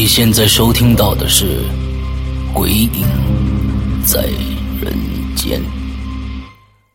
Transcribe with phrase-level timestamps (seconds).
[0.00, 1.60] 你现在收听到的是
[2.54, 3.04] 《鬼影
[4.02, 4.22] 在
[4.80, 4.96] 人
[5.36, 5.60] 间》。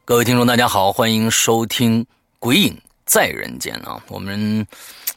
[0.04, 2.02] 各位听众，大家好，欢迎收听
[2.40, 4.02] 《鬼影在人间》啊！
[4.08, 4.66] 我们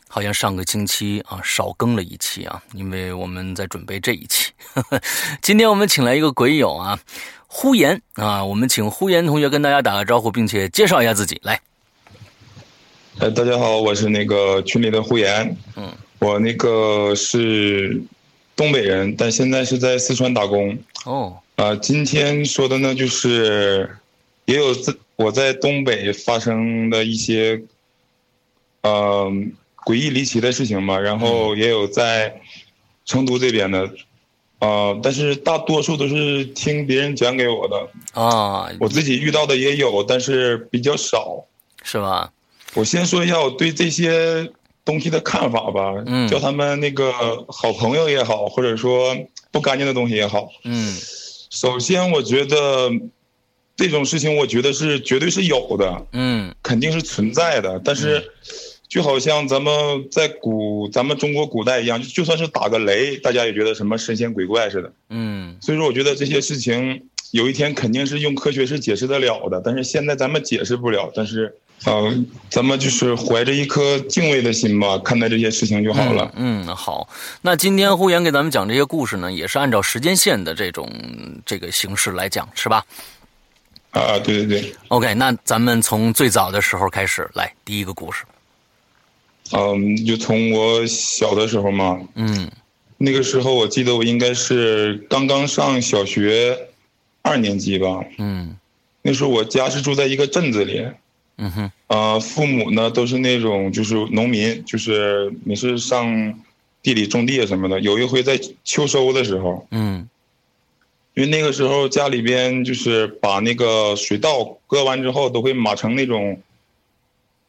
[0.06, 4.52] 好像上个星期啊少更了一期啊，因为我们在准备这一期。
[5.40, 6.98] 今天我们请来一个鬼友啊，
[7.46, 11.40] 呼延啊，我们请呼延同学跟大家打个招呼，并且介绍一下自己。
[11.42, 11.58] 来，
[13.20, 15.56] 哎，大家好，我是那个群里的呼延。
[15.74, 15.90] 嗯。
[16.20, 18.02] 我那个是
[18.56, 20.76] 东北人，但现在是在四川打工。
[21.04, 23.88] 哦，啊，今天说的呢，就是
[24.46, 27.62] 也有在我在东北发生的一些，
[28.82, 29.30] 呃，
[29.84, 30.98] 诡异离奇的事情嘛。
[30.98, 32.40] 然后也有在
[33.04, 33.88] 成都这边的，
[34.58, 38.20] 啊，但是大多数都是听别人讲给我的。
[38.20, 41.44] 啊，我自己遇到的也有，但是比较少。
[41.84, 42.32] 是吧？
[42.74, 44.50] 我先说一下我对这些。
[44.88, 47.12] 东西的看法吧，嗯，叫他们那个
[47.46, 49.14] 好朋友也好，或者说
[49.52, 50.96] 不干净的东西也好，嗯，
[51.50, 52.90] 首先我觉得
[53.76, 57.78] 这种事情，我觉得是绝对是有的，嗯，肯定是存在的。
[57.84, 58.32] 但是
[58.88, 64.90] 就好像咱们在古咱们中国古代一样，就算是打个雷，大家也觉得什么神仙鬼怪似的。
[65.10, 67.02] 嗯，所以说我觉得这些事情
[67.32, 71.12] 有一天肯定是用科学是解释得了的，但是现在咱们解释不了。
[71.14, 72.12] 但是，呃，
[72.50, 76.30] 咱们就是怀着一颗敬畏的心吧，看待这些事情就好了。
[76.34, 77.08] 嗯，好。
[77.42, 80.90] 那今天呼延给咱们讲这些故事呢，也是按照时间线的这种
[81.46, 82.84] 这个形式来讲，是吧？
[83.92, 84.74] 啊，对对对。
[84.88, 88.24] OK，那咱们从最早的时候开始来第一个故事。
[89.52, 92.50] 嗯，就从我小的时候嘛，嗯，
[92.98, 96.58] 那个时候我记得我应该是刚刚上小学
[97.22, 98.54] 二年级吧，嗯，
[99.00, 100.86] 那时候我家是住在一个镇子里，
[101.38, 106.38] 嗯哼，啊，父母呢都是那种就是农民，就是你是上
[106.82, 107.80] 地里种地什么的。
[107.80, 110.08] 有一回在秋收的时候，嗯，
[111.14, 116.40] 因为那个时候家里边就是把那个水稻割完之后都会码成那种。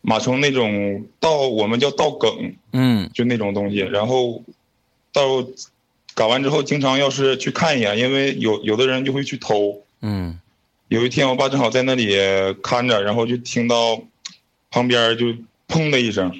[0.01, 3.79] 码成那种稻，我们叫稻梗，嗯，就那种东西。
[3.79, 4.41] 然后
[5.11, 5.45] 到
[6.13, 9.81] 搞完之后，经常要是去看一眼，因为有有的人就会去偷。
[9.99, 10.39] 嗯，
[10.89, 12.15] 有一天我爸正好在那里
[12.61, 14.01] 看着，然后就听到
[14.69, 15.27] 旁边就
[15.67, 16.31] 砰的一声，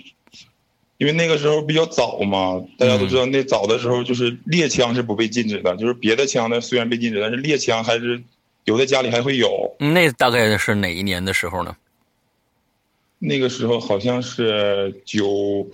[0.98, 8.22] 因为那个时候比较早嘛，大家都知道那早的时候就是猎枪是不被禁止的，就是别的枪呢虽然被禁止，但是猎枪还是
[8.66, 9.76] 有的家里还会有。
[9.80, 11.76] 那大概是哪一年的时候呢？
[13.20, 15.70] 那个时候好像是九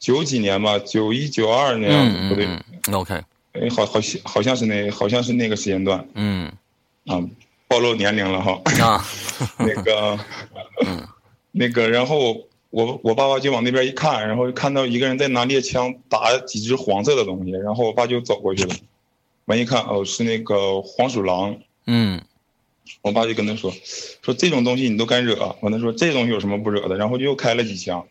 [0.00, 2.48] 九几年吧，九一九二那样子，不对
[2.92, 3.14] ，OK，
[3.52, 6.50] 哎，好好像好像是那好像是那个时间段，嗯，
[7.10, 7.28] 啊，
[7.68, 9.04] 暴露年龄了哈，啊，
[9.58, 10.18] 那个，
[10.86, 11.06] 嗯，
[11.52, 18.74] 那个，然后我我爸爸就往那边一看，然后看到一个人在拿猎枪打几只黄色的东西，然后我爸就走过去了，
[19.46, 22.22] 完一看哦，是那个黄鼠狼，嗯。
[23.02, 23.72] 我爸就跟他说
[24.20, 28.04] ：“说这种东西你都敢惹？”完他说：“这东西有什么不惹的？”然后就又开了几枪，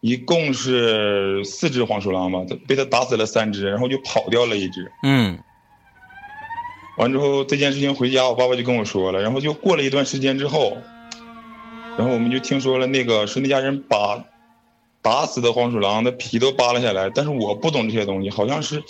[0.00, 4.90] 一共是四只黄鼠狼吧，被他打死了三只，然后就跑掉了一只。
[5.02, 5.38] 嗯。
[6.98, 10.76] 完之后这件事情回家，我爸爸就跟我说了，然后就过了一段时间之后，
[11.96, 14.22] 然后我们就听说了那个是那家人把
[15.00, 18.82] 打死的黄鼠狼的皮都扒了下来，但是我不懂这些东西，好像是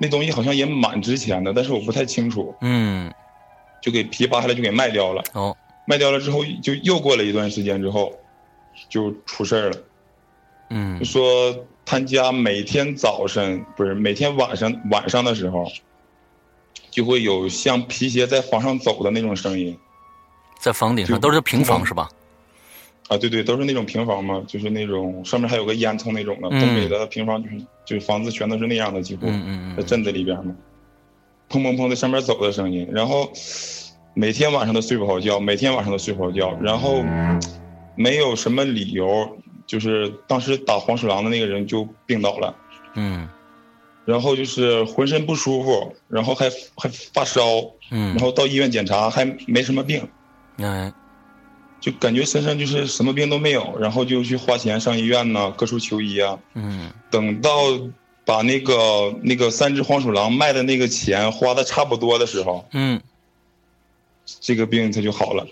[0.00, 2.54] 那东西好像也蛮值钱的，但是我不太清楚。
[2.62, 3.12] 嗯。
[3.82, 5.22] 就给皮扒下来，就给卖掉了。
[5.32, 8.12] 哦，卖掉了之后，就又过了一段时间之后，
[8.90, 9.76] 就出事儿了。
[10.68, 15.64] 嗯，说他家每天早晨不是每天晚上晚上的时候，
[16.90, 19.76] 就会有像皮鞋在房上走的那种声音，
[20.58, 22.08] 在房顶上都是平房是吧？
[23.08, 26.48] 啊，对对，都是那种平房嘛，就是那种上面还有个烟囱那种的。
[26.48, 29.26] 东北的平房就是就是房子全都是那样的，几乎
[29.76, 30.54] 在镇子里边嘛。
[31.48, 33.28] 砰砰砰在上面走的声音，然后
[34.14, 37.02] 每天晚上都睡不好觉，每天晚上都睡不好觉，然后
[37.96, 39.36] 没有什么理由，
[39.66, 42.54] 就是当时打黄鼠狼的那个人就病倒了，
[42.94, 43.28] 嗯，
[44.10, 47.42] 然后就是浑身不舒服，然后还还发烧，
[47.90, 50.08] 嗯，然后到医院检查还没什么病，
[50.58, 50.92] 嗯，
[51.80, 57.50] 就感觉身上就是什么病都没有，然后就去花钱上医院呢，各处求医啊，嗯，等到。
[58.22, 63.00] 把那个那个三只黄鼠狼卖的那个钱花的差不多的时候，嗯，
[64.40, 65.44] 这个病它就好了，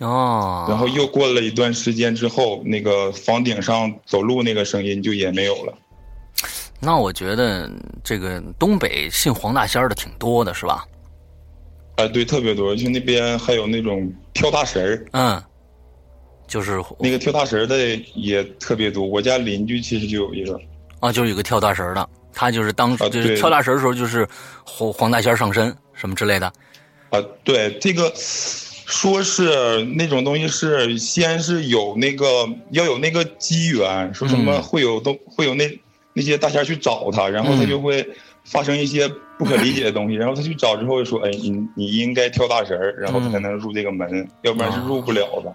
[0.00, 5.74] 哦，然后又过了一段时间之后，那个房顶上走路那个声音就也没有了。
[6.80, 7.70] 那我觉得
[8.04, 10.84] 这个东北信黄大仙的挺多的，是吧？
[11.96, 15.42] 啊，对，特别多，就那边还有那种跳大神儿，嗯，
[16.46, 19.06] 就是那个跳大神的也特别多。
[19.06, 20.60] 我家邻居其实就有一个。
[21.00, 24.28] 啊，就是有个跳大神的，他就是当时就是跳大神的时候，就是
[24.64, 26.46] 黄黄大仙上身什么之类的。
[27.10, 35.66] 啊，对，这个说是那种东西是先是有那个要有那个机缘，说什么会有都会有那
[36.16, 38.02] 那些大仙去找他，然后他就会
[38.42, 39.06] 发生一些
[39.36, 45.54] 不可理解的东西，然后他去找之后说，哎，你你应该跳大神然后他才能入这个门，要不然是入不了的。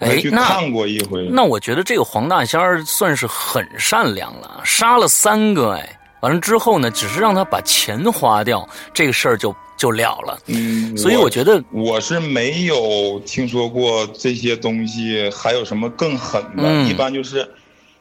[0.00, 1.28] 哎，那看过一回。
[1.30, 10.36] 那我觉得这个黄大仙儿算是很善良了，杀了三个，哎，完了之后呢，只是让他把钱花掉，这个事儿就就了了。
[10.46, 17.48] 嗯，所以我觉得我是没有听说过这些东西还有什么更狠的，一般就是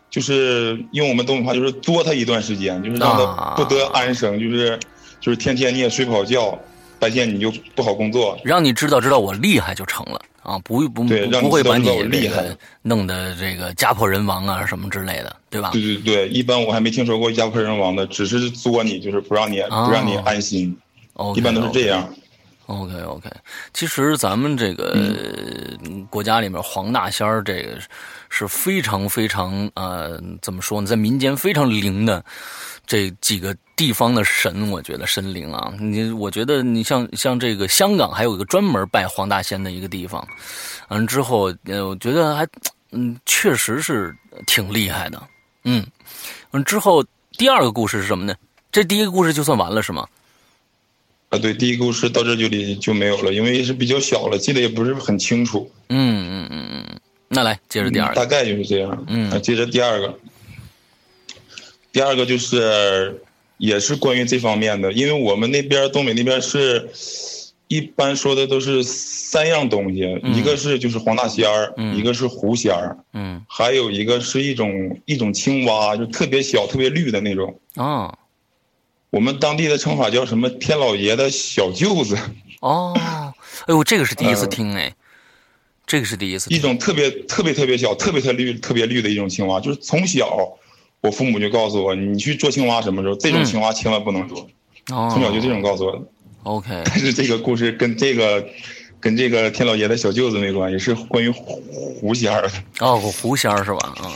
[0.09, 4.79] 就是用我们东北话就是作他一段时间，就是让他不得安生，就是
[5.19, 6.57] 就是天天你也睡不好觉，
[6.97, 10.19] 白天你就不好工作，让你知道知道我厉害就成了。
[10.41, 12.45] 啊，不不不会把你厉害
[12.81, 15.69] 弄得这个家破人亡啊什么之类的，对吧？
[15.73, 20.75] 对对对，一般我还没听说过家破人亡的，只是作你，就是不让你不让你安心。
[21.35, 22.09] 一般都是这样。
[22.69, 23.27] OK OK，
[23.73, 24.95] 其实咱们这个
[26.07, 27.79] 国家里面黄大仙儿这个
[28.29, 32.23] 是非常非常呃，怎么说呢，在民间非常灵的
[32.85, 40.25] 这几个地方的神，我觉得神灵啊，你我觉得你像像这个香港还有一个专门拜黄大仙的一个地方，
[40.89, 42.47] 完之后呃，我觉得还
[42.91, 45.19] 嗯，确实是挺厉害的，
[45.63, 45.83] 嗯，
[46.51, 48.35] 完之后第二个故事是什么呢？
[48.71, 50.07] 这第一个故事就算完了是吗？
[51.29, 55.69] 啊，对，第一个故事到这就里就没有了，因为是比较小了，记得也不是很清楚。
[55.89, 59.05] 嗯嗯嗯嗯，那来接着第二个，大概就是这样。
[59.07, 60.17] 嗯，接着第二个，
[61.91, 63.21] 第二个就是
[63.59, 66.89] 也是关于这方面的，因为我们那边东北那边是
[67.67, 77.59] 一般说的都是三样东西，一个是就是黄大仙儿，一个是狐仙儿，嗯，还有一个是一种一种青蛙，就特别小、特别绿的那种。
[77.75, 78.17] 啊。
[79.09, 80.49] 我们当地的称法叫什么？
[80.49, 82.17] 天老爷的小舅子。
[82.61, 82.93] 哦，
[83.67, 84.93] 哎呦，这个是第一次听哎，
[85.87, 86.53] 这个是第一次。
[86.53, 90.37] 一种特别特别特别小、特别特绿、特别绿的一种青蛙，就是从小
[91.01, 94.39] 我父母就告诉我，你去捉青蛙什么时候，这种青蛙千万不能捉。
[94.91, 95.09] 哦。
[95.11, 96.01] 从小就这种告诉我的。
[96.43, 96.69] OK。
[96.85, 98.45] 但是这个故事跟这个
[98.99, 102.51] 跟这个天老爷的小舅子没关系，是关于狐仙儿的。
[102.81, 103.95] 哦，狐仙儿是吧？
[104.03, 104.11] 嗯，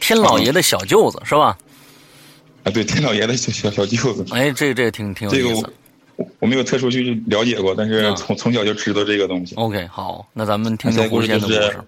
[0.00, 1.56] 天老爷的小舅子是吧？
[2.64, 4.24] 啊，对，天老爷的小小小舅子。
[4.30, 5.42] 哎，这个这个挺挺有意思。
[5.42, 5.72] 这个
[6.16, 9.54] 我我没有特殊去了解过，但是从从小就知道这个东西。
[9.56, 11.80] OK，好，那咱们听听狐仙的故事。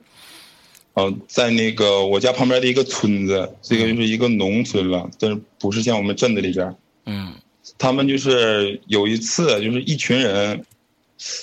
[0.95, 6.75] 嗯，在那个我家旁边的一个村子，这个就是一个农村了，但是不是像我们镇子里边。
[7.07, 7.33] 嗯。
[7.79, 10.63] 他们就是有一次，就是一群人，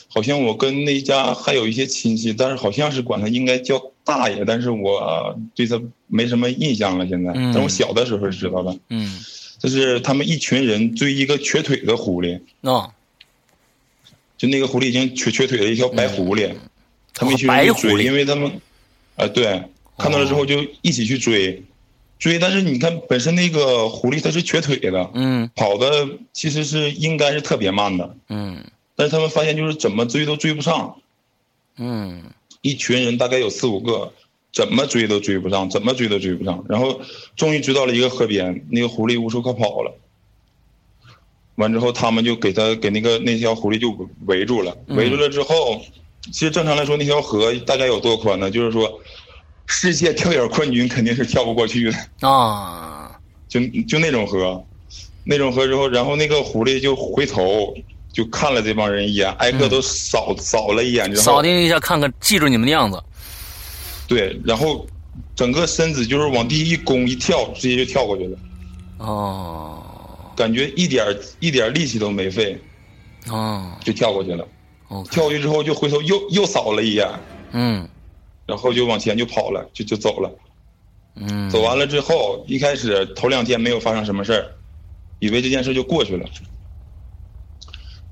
[0.07, 5.81] 好像我跟那家还有一些亲戚，但是好像是管他应该叫大爷，但是我对他。
[6.13, 7.31] 没什么印象了，现在。
[7.33, 7.53] 嗯。
[7.53, 8.75] 但我小的时候知道了。
[8.89, 9.17] 嗯。
[9.59, 12.37] 就是他们一群人追一个瘸腿的狐狸。
[12.59, 12.91] 哦。
[14.37, 16.53] 就那个狐狸已经瘸瘸腿的一条白狐狸，
[17.13, 18.51] 他们一群人去追，因为他们，
[19.15, 19.63] 啊对，
[19.97, 21.63] 看到了之后就一起去追，
[22.19, 22.37] 追。
[22.37, 28.61] 但是你看，本身那个狐狸它是瘸腿的，嗯，跑的其实是应该是特别慢的，嗯。
[29.01, 30.95] 但是他们发现就是怎么追都追不上，
[31.77, 32.21] 嗯。
[32.61, 34.13] 一群人大概有四五个。
[34.53, 36.65] 怎么追都追不上，怎么追都追不上。
[36.67, 36.99] 然后
[37.37, 39.97] 终于追到了一个河边，那个狐狸无处可跑了。
[41.55, 44.77] 完之后，他们就给他给那个那条狐狸就围住了。
[44.87, 45.81] 围住了之后，
[46.33, 48.51] 其实正常来说，那条河大概有多宽呢？
[48.51, 48.99] 就是说，
[49.67, 53.17] 世界跳远冠军肯定是跳不过去的啊。
[53.47, 54.61] 就就那种河，
[55.23, 57.73] 那种河之后，然后那个狐狸就回头
[58.11, 63.01] 就看了这帮人一眼，挨个都扫扫了一眼之后，扫听一下，看看记住你们的样子。
[64.07, 64.85] 对，然后
[65.35, 68.37] 整个身子就是往地一弓一跳，直接就跳过去了。
[68.97, 69.81] 哦，
[70.35, 71.05] 感觉一点
[71.39, 72.59] 一点力气都没费，
[73.29, 74.45] 哦，就跳过去了。
[74.89, 77.07] 哦跳过去之后就回头又又扫了一眼，
[77.53, 77.87] 嗯，
[78.45, 80.29] 然后就往前就跑了，就就走了。
[81.15, 84.45] 嗯，走完了之后，一开始头两天没有发生什么事儿，
[85.19, 86.25] 以为这件事就过去了。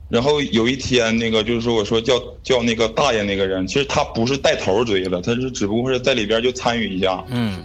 [0.09, 7.23] 然后有一天，那个就是说，我说叫叫那个大爷那个人，其实他不是带头追的，他是只不过是在里边就参与一下。
[7.29, 7.63] 嗯。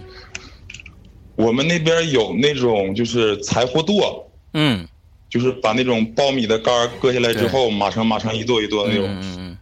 [1.35, 4.23] 我们那边有那种就是柴火垛。
[4.53, 4.87] 嗯。
[5.27, 9.07] 就是把那种苞米的杆割下来之后，马上马上一垛一垛的那种。
[9.09, 9.57] 嗯嗯。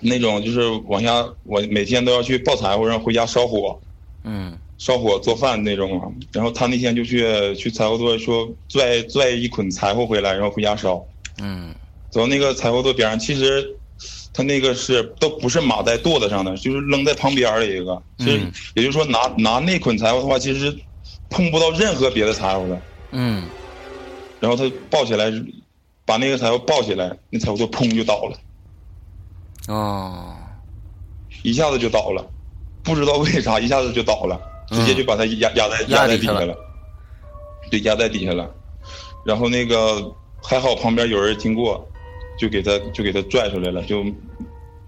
[0.00, 3.80] 那种就是往下，我每天都要去抱柴火，然后回家烧火。
[4.24, 4.56] 嗯。
[4.76, 11.02] 烧火做饭那种啊，然后他那天就去去柴火垛说拽拽一捆柴火回来，然后回家烧。
[11.40, 11.74] 嗯。
[12.10, 13.76] 走到那个柴火垛边上，其实，
[14.32, 18.00] 他那个是都不是码在垛子上的，就是扔在旁边的一个。
[18.18, 18.40] 其实
[18.74, 20.74] 也就是说，拿拿那捆柴火的话，其实
[21.28, 22.80] 碰不到任何别的柴火的。
[23.10, 23.44] 嗯。
[24.40, 25.30] 然后他抱起来，
[26.06, 28.38] 把那个柴火抱起来，那柴火垛砰就倒了。
[29.66, 30.34] 哦。
[31.42, 32.26] 一下子就倒了，
[32.82, 36.56] 不知道为啥一下子就倒了，直接就把他压压在压在底下了。
[37.70, 38.50] 对，压在底下了。
[39.26, 40.10] 然后那个
[40.42, 41.86] 还好旁边有人经过。
[42.38, 44.04] 就给他就给他拽出来了，就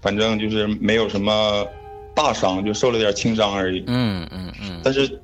[0.01, 1.67] 反正就是没有什么
[2.15, 3.83] 大伤，就受了点轻伤而已。
[3.87, 4.79] 嗯嗯嗯。
[4.83, 5.21] 但是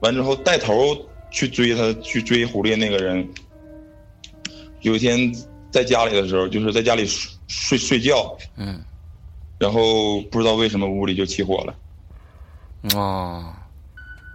[0.00, 0.96] 完之后带头
[1.30, 3.26] 去追他去追狐狸那个人，
[4.82, 5.34] 有一天
[5.70, 8.36] 在家里的时候，就是在家里睡睡睡觉。
[8.56, 8.78] 嗯。
[9.58, 11.74] 然后不知道为什么屋里就起火了。
[12.94, 13.52] 哦。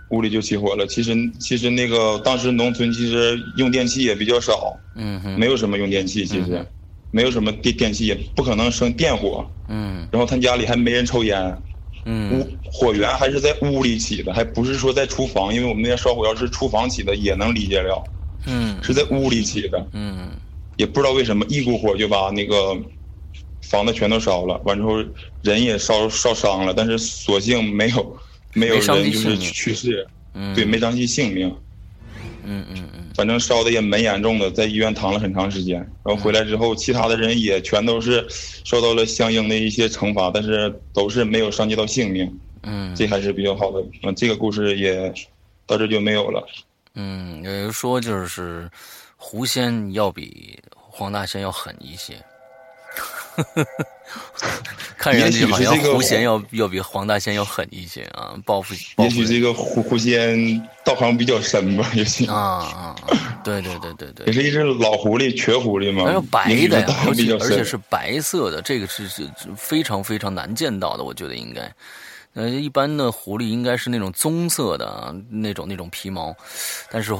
[0.09, 0.85] 屋里就起火了。
[0.87, 4.75] 其实其实那个当时农村其实用电器也比较少。
[4.95, 6.65] 嗯没有什么用电器，其实。
[7.11, 9.45] 没有什么电电器，也不可能生电火。
[9.67, 10.07] 嗯。
[10.11, 11.61] 然后他家里还没人抽烟。
[12.05, 12.39] 嗯。
[12.39, 18.03] 屋火源还是在屋里起的，还不是说在厨房，因为我们那边烧火要是厨房起的也能理解了。
[18.47, 18.77] 嗯。
[18.81, 19.87] 是在屋里起的。
[19.93, 20.29] 嗯。
[20.77, 22.75] 也不知道为什么一股火就把那个
[23.61, 24.95] 房子全都烧了，完之后
[25.43, 28.17] 人也烧烧伤了，但是所幸没有
[28.53, 31.53] 没有人就是去世，嗯对，没伤及性命。
[32.43, 35.77] 嗯嗯嗯，反正烧的也蛮严重的，在医院躺了很长时间。
[36.03, 38.25] 然后回来之后，其他的人也全都是
[38.63, 42.39] 受到了相应的一些惩罚，但是都是没有伤及到性命。
[42.63, 43.83] 嗯，这还是比较好的。
[44.03, 45.13] 嗯，这个故事也
[45.65, 46.47] 到这就没有了。
[46.95, 48.69] 嗯，有人说就是
[49.15, 52.15] 狐仙要比黄大仙要狠一些。
[54.97, 58.75] 看上去好像狐仙要要比黄大仙要狠一些啊，报复。
[58.97, 62.27] 也许这个狐狐仙道行比较深吧，也许。
[62.27, 62.95] 啊啊，
[63.43, 64.27] 对对对对对。
[64.27, 66.05] 也是一只老狐狸，瘸狐狸嘛。
[66.05, 71.73] 还有白的，而且而且是白色的，这个是是非常非常难见到的，我觉得应该。
[72.33, 76.33] 呃，一般的狐狸应该是那种棕色的那种那种皮毛，
[76.91, 77.13] 但是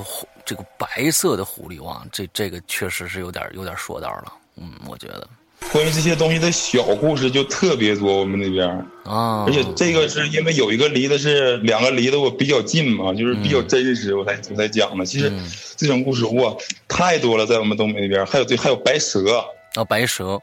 [0.46, 5.28] 这个白色的狐狸哇，这这个确实是有点有点说道了，嗯，我觉得。
[5.72, 8.68] 关于这些东西的小故事就特别多，我们那边
[9.04, 15.06] 啊，而且这个是因为有一个离的是两个离得我比较近嘛，就是比较真实，我才我才讲的。
[15.06, 15.32] 其实
[15.78, 16.54] 这种故事哇
[16.90, 19.46] 太多了，在我们东北那边，还有对，还有白蛇。
[19.76, 20.42] 啊，白蛇，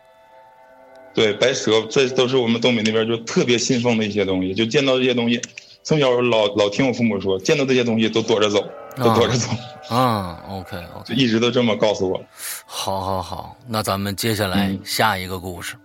[1.15, 5.39] 对，白蛇，这都是我们东北那边就特别信奉的一些东西，就见到这些东西，
[5.83, 8.67] 从小老老听我父母说，见到这些东西都躲着走。
[8.99, 9.49] 都躲着走
[9.89, 12.23] 啊，OK，OK，就一直都这么告诉我。
[12.67, 15.77] 好，好，好，那咱们接下来下一个故事。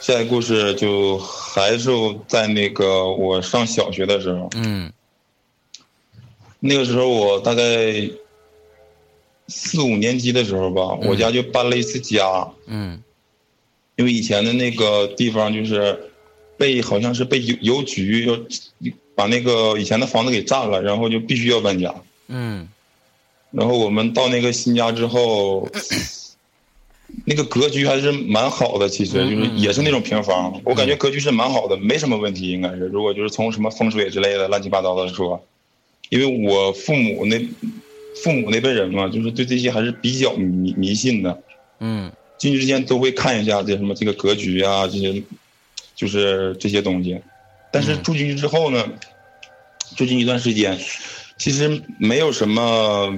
[0.00, 1.90] 下一个故事就还是
[2.28, 4.48] 在那个我上小学的时候。
[4.54, 4.92] 嗯。
[6.60, 7.62] 那个时候我大概
[9.48, 12.48] 四五年级的时候吧，我家就搬了一次家。
[12.66, 13.02] 嗯。
[13.96, 16.10] 因为以前的那个地方就是
[16.56, 18.38] 被好像是被邮邮局要。
[19.16, 21.92] 把那个以前的房子给占了，然后就必须要搬家。
[22.28, 22.68] 嗯，
[23.50, 25.68] 然后我们到那个新家之后，
[27.24, 32.80] 那个格局还是蛮好的，其实就是也是那种平房，我感觉格局是蛮好的，没什么问题，应该是。
[32.88, 35.42] 如果就是从什么风水之类的乱七八糟的说，
[36.10, 37.38] 因为我父母那
[38.22, 41.42] 父母那辈人嘛，就是对这些还是比较迷迷信的。
[41.80, 45.22] 嗯，进去之前都会看一下这什么这个格局啊，这些
[45.94, 47.18] 就是这些东西。
[47.76, 48.82] 但是住进去之后呢，
[49.96, 50.78] 住进一段时间，
[51.36, 53.14] 其实没有什么，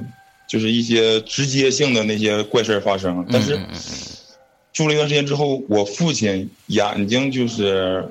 [0.49, 3.25] 就是一些直接性的那些怪事发生。
[3.31, 3.57] 但是
[4.73, 8.05] 住了一段时间之后，我父亲眼睛就是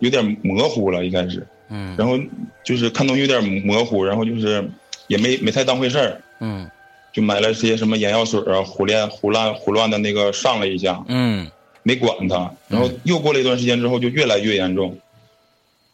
[0.00, 2.18] 有点模糊了，一开始，嗯，然后
[2.64, 4.68] 就是看东西有点模糊，然后就是
[5.06, 6.68] 也没没太当回事儿，嗯，
[7.12, 11.48] 就买了些什么眼药水啊，胡乱胡乱胡乱的那个上了一下，嗯，
[11.84, 14.98] 没管他，然后又过了一段时间之后，就越来越严重。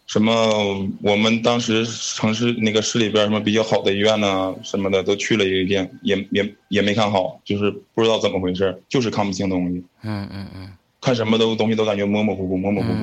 [0.09, 0.89] 什么？
[1.03, 4.55] 我们当时城市那个市里边什么比较好的医院呢？
[4.63, 9.85] 什么的都去了一遍，也也也没看好，就是不知道怎么回事，就是看不清东西。
[10.03, 12.99] 嗯嗯嗯，看什么都东西都感觉模模糊糊，模模糊糊。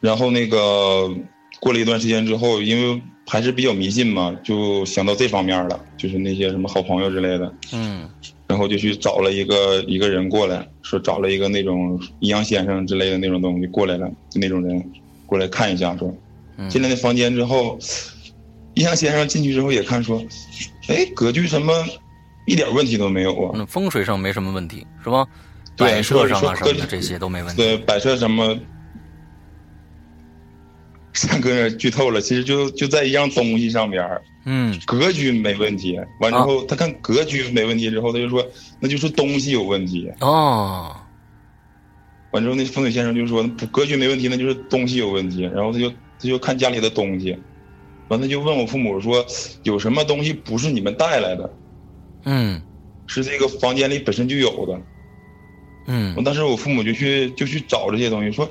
[0.00, 1.12] 然后那个
[1.60, 7.52] 过了一段时间之后，因为还是比较迷信嘛，就想到这方面了，就是那些什么好朋友之类的。
[7.72, 8.08] 嗯。
[8.46, 14.92] 然后就去找了一个一个人过来，说找了一个那种阴阳先生之类的那种东西过来了，就那种人
[15.30, 16.12] 过来看一下，说
[16.68, 17.78] 进来那房间之后，
[18.74, 20.20] 印象先生进去之后也看说，
[20.88, 21.72] 哎，格局什么
[22.48, 25.24] 一点问题都没有啊，风水上没什么问题是吧？
[25.76, 27.62] 摆设上啊什么的这些都没问题。
[27.62, 28.58] 对，摆设什么，
[31.14, 34.04] 三哥剧透了，其实就就在一样东西上边
[34.44, 35.96] 嗯，格局没问题。
[36.20, 38.44] 完之后，他看格局没问题之后，他就说
[38.80, 40.12] 那就是东西有问题。
[40.20, 40.96] 哦。
[42.30, 45.42] 完之后，那风水先生就说格局没问题，那就是东西有问题。
[45.42, 47.36] 然后他就他就看家里的东西，
[48.08, 49.24] 完他就问我父母说
[49.62, 51.52] 有什么东西不是你们带来的？
[52.24, 52.60] 嗯，
[53.06, 54.80] 是这个房间里本身就有的。
[55.86, 58.48] 嗯，我当时我父母就去就去找这些东西，说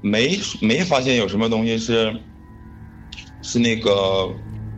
[0.00, 2.14] 没没发现有什么东西是
[3.42, 4.30] 是那个。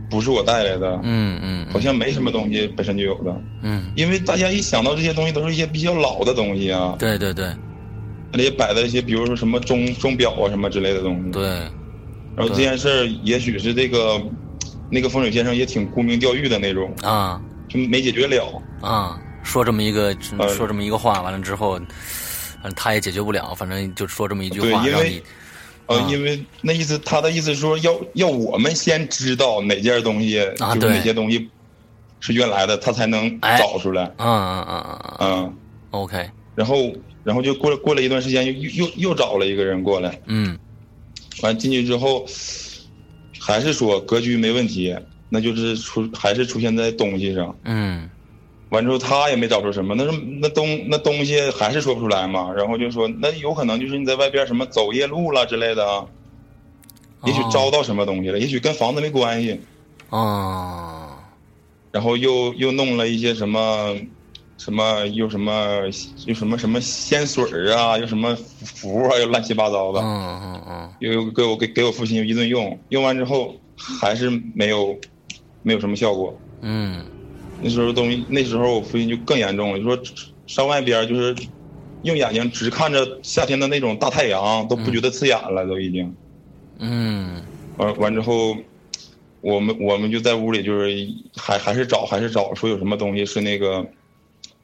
[0.09, 7.45] 不是我带来的，嗯嗯，好像没什么东西本身就有的，嗯，因为大家一想到这些东西都是一些比较老的东西啊，对对对，
[8.31, 11.43] 那里摆的一些，比如说什么钟钟表啊什么之类的东西，对，
[12.35, 14.21] 然后这件事儿也许是这个
[14.89, 20.15] 那个风水先生也挺沽名钓誉的那种啊，就没解决了啊，说这么一个
[20.49, 25.23] 说这么一个话，完了之后，反正他也解决不了，反正就说这么一句话因为。
[25.89, 31.49] 呃，因为那意思，他的意思是说，要要我们先知道哪件东西，就是哪些东西
[32.19, 34.03] 是原来的，他才能找出来。
[34.17, 35.53] 嗯嗯嗯嗯嗯。
[35.91, 36.29] OK。
[36.57, 36.91] 然后，
[37.23, 40.19] 然后就过了过了一段时间，又又又找了一个人过来。
[40.25, 40.57] 嗯。
[41.43, 42.25] 完进去之后，
[43.39, 44.97] 还是说格局没问题，
[45.29, 47.55] 那就是出还是出现在东西上。
[47.63, 48.09] 嗯。
[48.69, 52.51] 完之后他也没找出什么，那是那东那东西还是说不出来嘛。
[52.51, 56.07] 然后就说那有可能就是你在外边什么走夜路了之类的，
[57.25, 59.61] 也许招到什么东西了，也许跟房子没关系。
[60.09, 61.19] 啊，
[61.91, 63.95] 然后又又弄了一些什么。
[64.57, 65.83] 什么又什么
[66.25, 70.01] 又什么什么仙水儿啊，又什么符啊，又乱七八糟的。
[70.01, 70.93] 嗯嗯嗯。
[70.99, 74.97] 又又给我给给我父亲一顿用，用完之后还是没有
[75.61, 76.35] 没有什么效果。
[76.61, 77.05] 嗯。
[77.61, 79.99] 那时候东西，那时候我父亲就更严重了，就说
[80.47, 81.35] 上外边就是
[82.01, 86.15] 用眼睛只看着夏天的那种大太阳都不觉得刺眼了，都已经。
[86.79, 87.43] 嗯。
[87.77, 88.57] 完完之后，
[89.41, 93.85] 我们我们就在屋里就是还还是找还是找，说有什么东西是那个。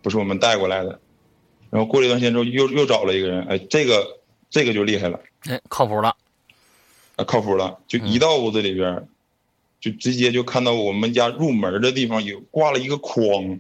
[0.04, 1.00] 不是我们带过来的，
[1.72, 6.16] 然后过了一段时间之后，又又找了一个人，哎，这个这个就厉害了，哎，靠谱了，
[7.16, 9.08] 啊，靠谱了，就一到屋子里边，
[9.80, 13.60] 就直接就看到我们家入门的地方有挂了一个框，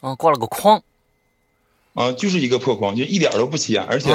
[0.00, 0.82] 啊，挂了个框，
[1.92, 4.10] 啊，就是一个破框，就一点都不起眼，而且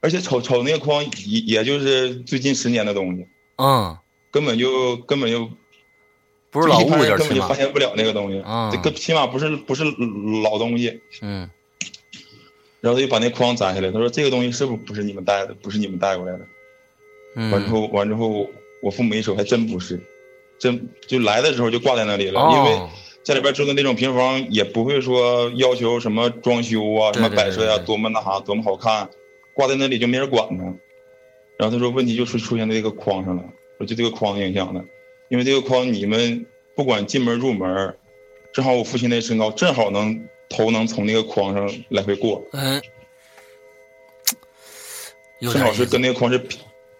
[0.00, 3.26] 而且瞅瞅那个框也也就是最近十年的东西，
[3.56, 3.96] 嗯，
[4.30, 5.48] 根本就根本就。
[6.56, 8.42] 不是老物件根本就发现不了那个东西，
[8.72, 9.84] 这个起码不是不是
[10.42, 11.02] 老东西。
[11.20, 11.50] 嗯，
[12.80, 15.52] 然后他就把那筐摘下来，他说：“这个东西是不是不是你们带的？
[15.60, 16.46] 不是你们带过来的？”
[17.52, 18.48] 完之后，完之后，
[18.80, 20.00] 我父母一瞅，还真不是，
[20.58, 22.40] 真就来的时候就挂在那里了。
[22.54, 22.80] 因为
[23.22, 29.10] 家里边住的那种平房，也不会说要求什么装修啊、什么摆设呀，多么那啥，多么好看，
[29.52, 30.64] 挂在那里就没人管呢。
[31.58, 33.44] 然后他说，问题就出出现在这个框上了，
[33.76, 34.82] 说就这个框影响的。
[35.28, 37.94] 因为这个框，你们不管进门入门，
[38.52, 42.42] 正好我父亲那身高，正好能头能从那个框上来回过。
[42.52, 42.80] 嗯，
[45.52, 46.58] 正好是跟那个框是平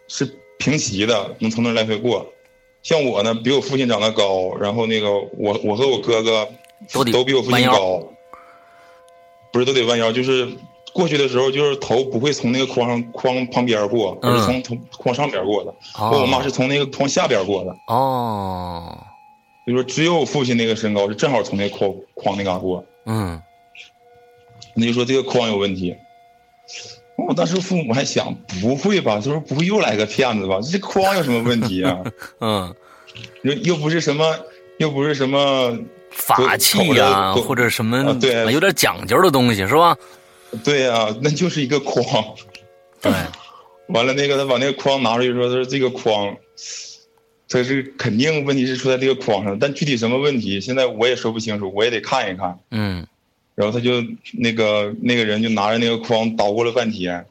[0.08, 2.32] 是平齐的，能从那来回过。
[2.82, 6.48] 像我呢，比我父亲长得高，然后那个我我和我哥哥
[6.92, 8.12] 都都比我父亲高，
[9.52, 10.48] 不是都得弯腰，就是
[10.96, 15.74] 过去的时候，就是头不会从那个框上框旁边过，而是从从框上边过的。
[15.98, 17.76] 我我妈是从那个框下边过的。
[17.88, 18.98] 哦，
[19.66, 22.82] 就说只有父亲那个身高是正好从那框框那嘎过。
[23.04, 23.42] 嗯，
[24.74, 25.94] 那就说这个框有问题。
[27.28, 29.20] 我当时父母还想，不会吧？
[29.20, 30.58] 就说不会又来个骗子吧？
[30.62, 31.98] 这框有什么问题啊？
[32.40, 32.74] 嗯，
[33.42, 34.34] 又又不是什么，
[34.78, 35.78] 又不是什么
[36.10, 39.94] 法器呀，或者什么对，有点讲究的东西是吧？
[40.64, 42.34] 对呀，那就是一个筐。
[43.02, 43.12] 对，
[43.88, 46.36] 完了那个他把那个筐拿出去说：“他说这个筐，
[47.48, 53.06] 他是肯定问题是出在这个筐上，但具体什么问题，现在我也说不清楚，我也得看一看。”嗯。
[53.54, 57.24] 然后他就那个那个人就拿着那个筐捣鼓了半天，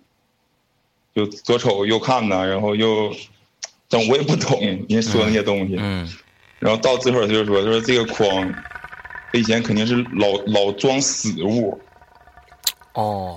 [1.15, 3.13] 就左瞅右看呢，然后又，
[3.89, 5.75] 但我也不懂人说那些东西。
[5.78, 6.12] 嗯。
[6.60, 8.54] 然后到最后他就说：“他说这个筐，
[9.34, 11.80] 以前肯定是老老装死物。”
[12.95, 13.29] 哦。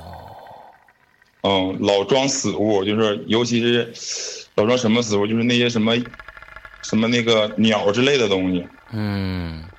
[1.42, 3.92] 嗯，老装死物，就是尤其是
[4.56, 5.94] 老装什么死物，就是那些什么
[6.82, 8.68] 什么那个鸟之类的东西。
[8.92, 9.70] 嗯。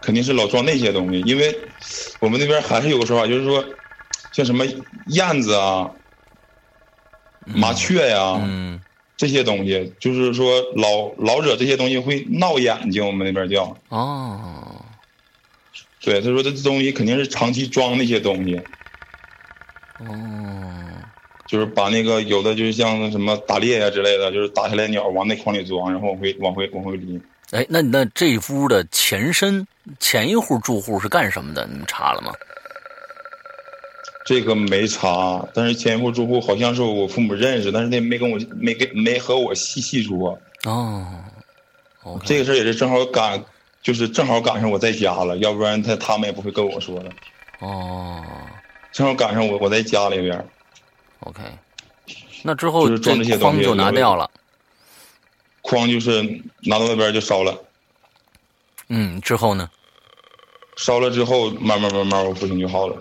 [0.00, 1.72] 肯定是老装那些东西，因为
[2.20, 3.64] 我们那边还是有个说法，就是说，
[4.32, 4.64] 像什么
[5.06, 5.90] 燕子啊、
[7.44, 8.40] 麻雀呀，
[9.16, 13.76] 这些东西，就是说老老者这些东西会闹眼睛，我们那边叫。
[13.88, 14.84] 哦。
[16.00, 18.62] 对，他说这东西肯定是长期装那些东西。
[19.98, 20.08] 哦。
[21.46, 27.18] 就是把那个有的就是像什么打猎呀之类的，就是打下来鸟往那筐里装，然后往回往回往回拎。
[27.52, 29.66] 哎，那那这屋的前身，
[29.98, 31.66] 前一户住户是干什么的？
[31.66, 32.32] 你们查了吗？
[34.26, 40.38] 这个没查，但是前一户住户好像是我父母认识，但是那没跟我没跟没和我细细说。
[40.64, 41.10] 哦，
[42.26, 43.42] 这个事儿也是正好赶，
[43.80, 47.10] 就是正好赶上我在家了，要不然他他们也不会跟我说的。
[47.60, 48.22] 哦，
[48.92, 50.48] 正好赶上我我在家里边。
[51.20, 51.42] OK，
[52.42, 54.30] 那之后就是装这些东西就拿掉了。
[55.60, 56.22] 筐就是
[56.62, 57.54] 拿到那边就烧了，
[58.88, 59.68] 嗯，之后呢？
[60.76, 62.96] 烧了之后，慢慢慢慢，我父亲就好了。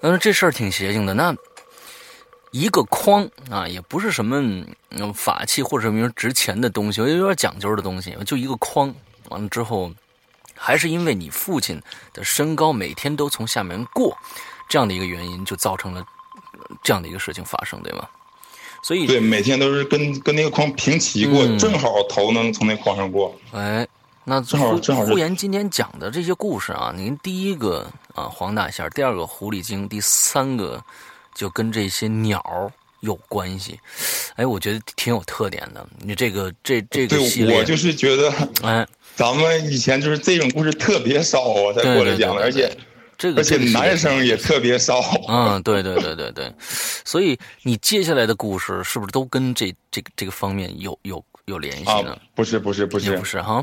[0.00, 1.14] 但是，这事儿挺邪性的。
[1.14, 1.32] 那
[2.50, 4.64] 一个筐啊，也不是什么
[5.14, 8.92] 法器或者什么值钱的东西，有点讲究的东西，就一个筐。
[9.28, 9.92] 完了之后，
[10.62, 11.80] 还是因为你父亲
[12.12, 14.14] 的身高每天都从下面过，
[14.68, 16.04] 这样的一个原因，就造成了
[16.82, 18.06] 这样的一个事情发生，对吗？
[18.82, 23.34] 所以对，每天都是跟跟那个框平齐过，正好头能从那框上过。
[23.52, 23.86] 哎，
[24.24, 25.04] 那正好正好。
[25.06, 30.82] 呼延今天讲的这些故事啊，您第一个啊黄大仙，第二个狐狸精，第三个
[31.34, 32.42] 就跟这些鸟
[33.00, 33.78] 有关系。
[34.36, 35.86] 哎，我觉得挺有特点的。
[35.98, 38.32] 你这个这这个系列，我就是觉得，
[38.62, 38.86] 哎，
[39.16, 42.74] 咱们以前就是这种故事特别少啊，才过来讲的，而且
[43.18, 45.00] 这个而且男生也特别少。
[45.28, 46.52] 嗯，对对对对对。
[47.04, 52.18] 所以你接下来的故事是不是都跟这这个这个方面有有有联系呢？
[52.34, 53.62] 不是不是不是不是哈。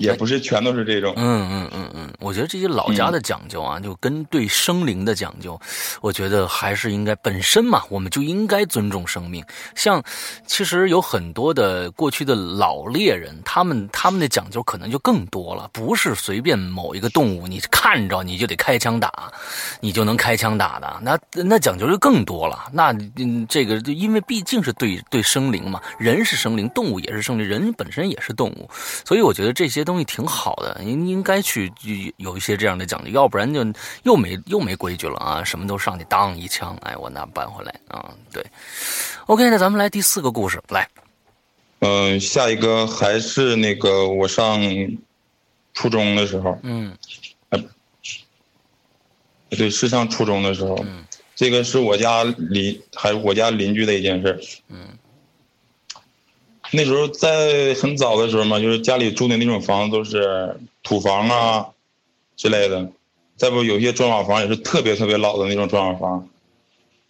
[0.00, 5.60] 也不是全都是这种，嗯嗯嗯嗯，我觉得这些老家的讲究啊，就跟对生灵的讲究，
[6.00, 9.44] 我觉得还是应该本身嘛，我们就应该尊重生命。
[9.74, 10.02] 像
[10.46, 19.30] 其实有很多的过去的老猎人，他们他们的讲究可能就更多了，不是随便某一个动物你看着你就得开枪打，
[19.80, 22.70] 你就能开枪打的，那那讲究就更多了。
[22.72, 22.96] 那
[23.50, 28.66] 这个因为毕竟是对对生灵嘛，人是生灵，动物也是生灵，人本身也是动物，
[29.04, 29.84] 所以我觉得这些。
[29.90, 31.72] 东西挺好的，应应该去
[32.16, 33.66] 有一些这样的讲究，要不然就
[34.04, 35.42] 又没又没规矩了啊！
[35.42, 38.14] 什么都上去当一枪，哎，我拿搬回来啊！
[38.32, 38.44] 对
[39.26, 40.88] ，OK，那咱们来第四个故事，来，
[41.80, 44.60] 嗯，下一个还是那个我上
[45.74, 46.96] 初中的时候，嗯，
[49.48, 54.86] 对，是上初中的时候，嗯，这个是我家邻还我家邻居的一件事，嗯。
[56.72, 61.66] 那时候在很早的时候嘛，就是家里住的那种房子都是土房啊
[62.36, 62.88] 之类的，
[63.36, 66.28] 再不有些砖瓦房也是特别特别老的那种砖瓦房，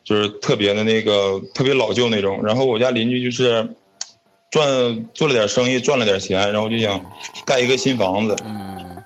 [0.02, 2.42] 就是特别的那个特别老旧那种。
[2.42, 3.68] 然后我家邻居就是
[4.50, 7.04] 赚做了点生意赚了点钱，然后就想
[7.44, 8.36] 盖一个新房子。
[8.44, 8.96] 嗯。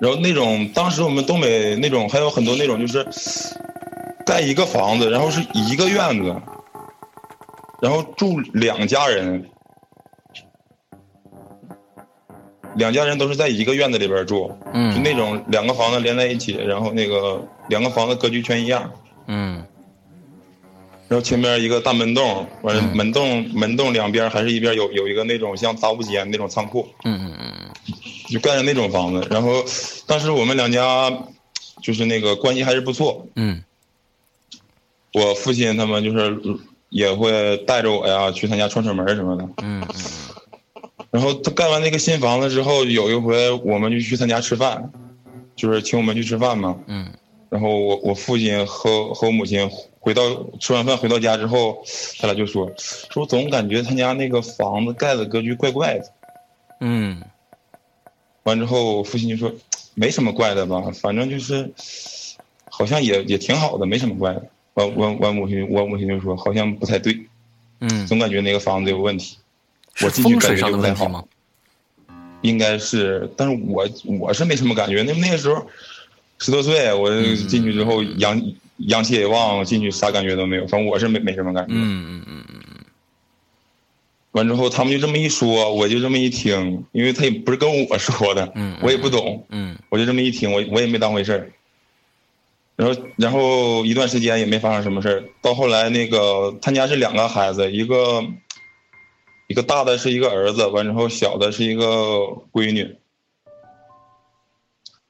[0.00, 3.04] 然后那种当时我们东北那种还有很多那种就是
[4.24, 6.34] 盖一个房子，然后是一个院子。
[7.80, 9.50] 然后住两家人，
[12.76, 18.90] 两家人都是在一个院子里边住，嗯，就那种两个房子连在一起，然后那个两个房子格局全一样，
[19.26, 19.62] 嗯，
[21.08, 27.52] 然后前面一个大门洞，完了门洞门洞两边还是一边有有一个那种像杂物间那种仓库，嗯嗯嗯，
[28.30, 29.28] 就盖的那种房子。
[29.30, 29.62] 然后
[30.06, 31.10] 当时我们两家
[31.82, 33.62] 就是那个关系还是不错，嗯，
[35.12, 36.40] 我父亲他们就是。
[36.96, 39.46] 也会带着我呀去他家串串门什么的。
[39.62, 39.86] 嗯
[41.10, 44.90] 然后他盖完那个新房子之后，有一回我们就去他家吃饭，
[45.54, 46.74] 就是请我们去吃饭嘛。
[46.86, 47.06] 嗯。
[47.50, 50.22] 然后我我父亲和和我母亲回到
[50.58, 51.78] 吃完饭回到家之后，
[52.18, 52.70] 他俩就说
[53.10, 56.06] 说总感觉他家那个房子盖的格局怪怪的。
[56.80, 57.22] 嗯。
[58.44, 59.52] 完之后，我父亲就说
[59.94, 61.70] 没什么怪的吧，反正就是
[62.70, 64.46] 好像也也挺好的，没什么怪的。
[64.76, 67.18] 我我我母亲，我母亲就说好像不太对，
[67.80, 69.38] 嗯，总感觉那个房子有问题。
[70.02, 71.26] 我进去感觉就不太好。
[72.42, 73.88] 应该是，但是我
[74.20, 75.02] 我是没什么感觉。
[75.02, 75.66] 那那个时候
[76.38, 77.10] 十多岁，我
[77.48, 78.40] 进去之后阳
[78.76, 80.66] 阳气也旺，进去啥感觉都没有。
[80.66, 81.72] 反正我是没没什么感觉。
[81.72, 82.84] 嗯嗯嗯嗯嗯。
[84.32, 91.50] 完之后，他们就这么一说，我就这么一听，因为他也不是跟我说的，嗯，我也不懂，嗯，我就这么一听，我我也没当回事儿。
[92.76, 95.24] 然后，然后一段时间也没发生什么事儿。
[95.40, 98.22] 到后来，那个他家是两个孩子，一个
[99.48, 101.84] 一个大的是一个儿子，完之后小的是一个
[102.52, 102.96] 闺女，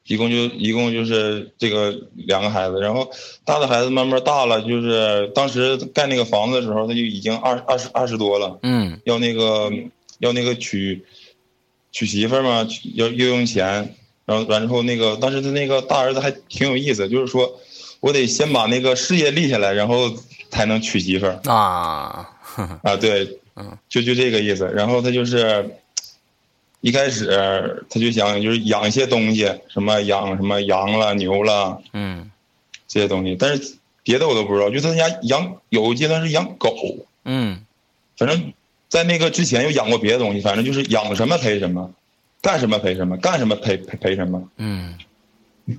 [0.06, 2.80] 一共就一共就是这个两个孩子。
[2.80, 3.10] 然后
[3.44, 8.60] 大的孩子慢慢大了，就是当时盖那个房子的时候，他就已经二二十二十多了。
[8.62, 9.00] 嗯。
[9.04, 9.72] 要那个
[10.20, 11.04] 要那个娶
[11.90, 13.96] 娶媳妇嘛，要要用钱。
[14.26, 17.58] 然后完之后，那个当时他那个大儿子还挺有意思，就是说，
[18.00, 20.12] 我得先把那个事业立下来，然后
[20.50, 22.28] 才能娶媳妇儿啊
[22.82, 24.68] 啊，对，嗯，就就这个意思。
[24.74, 25.70] 然后他就是
[26.80, 32.28] 一开始他就想就是养一些东西，什么养什么羊了、牛了，嗯，
[32.88, 33.36] 这些东西。
[33.38, 36.74] 但是别的我都不知道，就他家养有阶段是养狗，
[37.24, 37.60] 嗯，
[38.16, 38.52] 反正
[38.88, 41.92] 在那个之前又养过别的东西，反正就是养什么赔什么。
[42.42, 44.48] 干什么赔什么，干什么赔赔赔什么。
[44.58, 44.94] 嗯，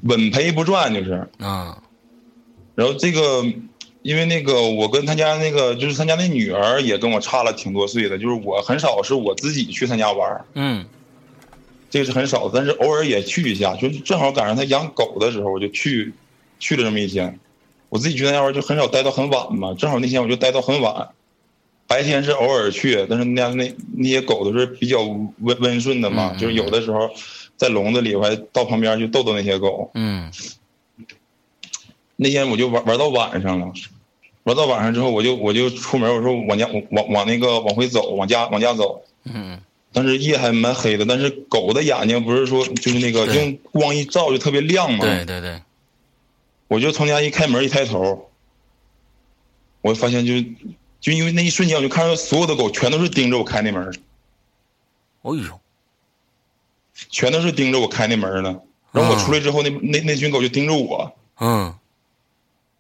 [0.04, 1.82] 稳赔不赚就是啊。
[2.76, 3.44] 然后这个，
[4.02, 10.86] 因为那个我跟他家那个就是他家那女儿也跟我差了挺多岁的，就是我很少是我自己去他家玩嗯，
[11.90, 16.14] 这个是很少，但是偶尔也去一下，就正好赶上他养狗的时候，我就去
[16.60, 17.40] 去了这么一天。
[17.90, 21.08] 我自己去他家玩就很少待到很晚嘛，正好那天我就待到很晚。
[21.88, 27.10] 白天是偶尔去，但是那那那些狗都是比较温温顺的嘛，就是有的时候
[27.56, 29.90] 在笼子里，我还到旁边去逗逗那些狗。
[29.94, 30.30] 嗯。
[32.18, 33.72] 那天我就玩玩到晚上了，
[34.44, 39.04] 玩到晚上之后，我就我就出门，我说往家往往那个往回走，往家往家走。
[39.24, 39.62] 嗯。
[39.94, 45.00] 但是夜还蛮黑的，但是狗的眼睛不是说就是那个用光一照就特别亮嘛。
[45.00, 45.62] 对对对。
[46.68, 48.30] 我就从家一开门一抬头。
[49.82, 50.34] 我发现就
[51.00, 53.88] 就因为那一瞬间，我就看到所有的狗全都是盯着我开那门。
[55.22, 55.60] 哎呦，
[57.10, 58.60] 全都是盯着我开那门呢。
[58.92, 61.14] 然后我出来之后，那那那群狗就盯着我。
[61.40, 61.74] 嗯。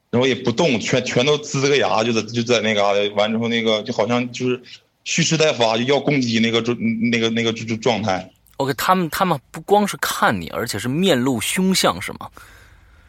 [0.09, 3.15] 然后也不动，全全都呲着个牙，就在就在那嘎达。
[3.15, 4.61] 完之后，那个就好像就是
[5.03, 6.77] 蓄势待发，就要攻击那个状
[7.11, 8.31] 那个那个就状态。
[8.55, 12.29] OK，他们他们不光是看你，而且是面露凶相，是吗？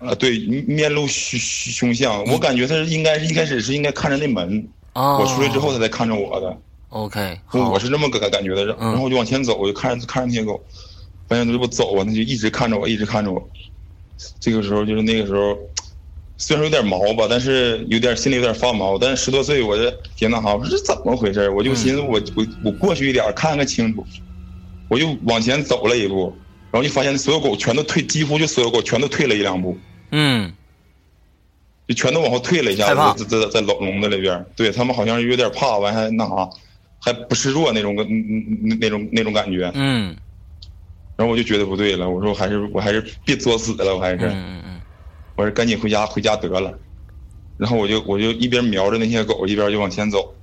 [0.00, 2.22] 啊，对，面露凶凶相。
[2.24, 4.68] 我感觉他是应该是一开始是应该看着那门，
[4.98, 6.56] 我出来之后他才看着我的。
[6.90, 8.66] OK，我是这么个感觉的。
[8.66, 10.60] 然后我就往前走，我就看着看着那些狗，
[11.28, 13.48] 发现这不走啊，他就一直看着我，一直看着我。
[14.40, 15.56] 这个时候就是那个时候。
[16.40, 18.96] 虽然说有点毛吧，但是有点心里有点发毛。
[18.96, 21.50] 但是十多岁，我这天呐哈，我说这怎么回事？
[21.50, 24.06] 我就寻思我我我过去一点看看清楚，
[24.88, 26.32] 我就往前走了一步，
[26.70, 29.76] 然后就发现所有狗全都退，几乎就所有狗全都退了一两步。
[30.12, 30.52] 嗯，
[31.88, 36.48] 就全都往后退了一下，在在在笼笼子里边，对他们好像有点怕，完还那啥，
[37.00, 39.70] 还不示弱那种个那那种那种感觉。
[39.74, 40.14] 嗯，
[41.16, 44.30] 然后我就觉得不对了，我说我还是我还是别作死了，我还是。
[45.34, 46.76] 我说赶紧回家，回家得了。
[47.56, 50.34] 然后我就我就一边瞄着那些狗，一边就往前走。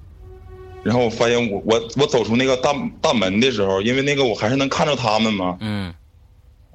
[0.84, 5.58] 然后我发现我我我走出那个大大门的时候，因为那个我还是能看着他们嘛。
[5.60, 5.94] 嗯。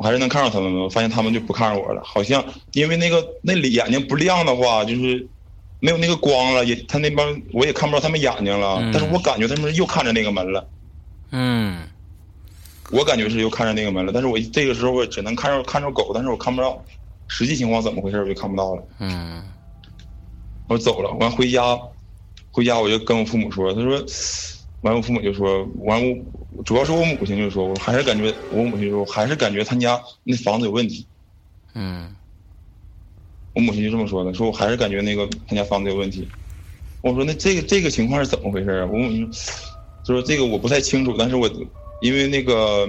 [0.01, 5.29] 我还是能看着他们，我发现他们就不看着我了，好像因为那个那里眼睛不亮的话，就是
[5.79, 8.81] 没有那个光了，也他那帮我也看不着他们眼睛了。
[8.95, 10.67] 但是我感觉他们又看着那个门了。
[11.33, 11.87] 嗯。
[12.91, 16.83] 我感觉是又看着那个门了，但是我这个时候我只能看着看着狗，但是我看不到。
[17.29, 18.83] 实际情况怎么回事，我就看不到了。
[19.01, 19.43] 嗯，
[20.67, 21.79] 我走了，完回家，
[22.51, 24.03] 回家我就跟我父母说，他说，
[24.81, 31.07] 完我父母就说，完我主要是我母亲就说，我还是感觉我母亲说，还是感觉他家那房子有问题。
[31.75, 32.15] 嗯，
[33.55, 36.29] 我母亲就这么说的，说我还是感觉那个他家房子有问题。
[37.03, 38.89] 我说那这个这个情况是怎么回事啊？
[38.93, 39.31] 我母亲
[40.05, 41.51] 就说这个我不太清楚，但是我
[42.01, 42.89] 因为那个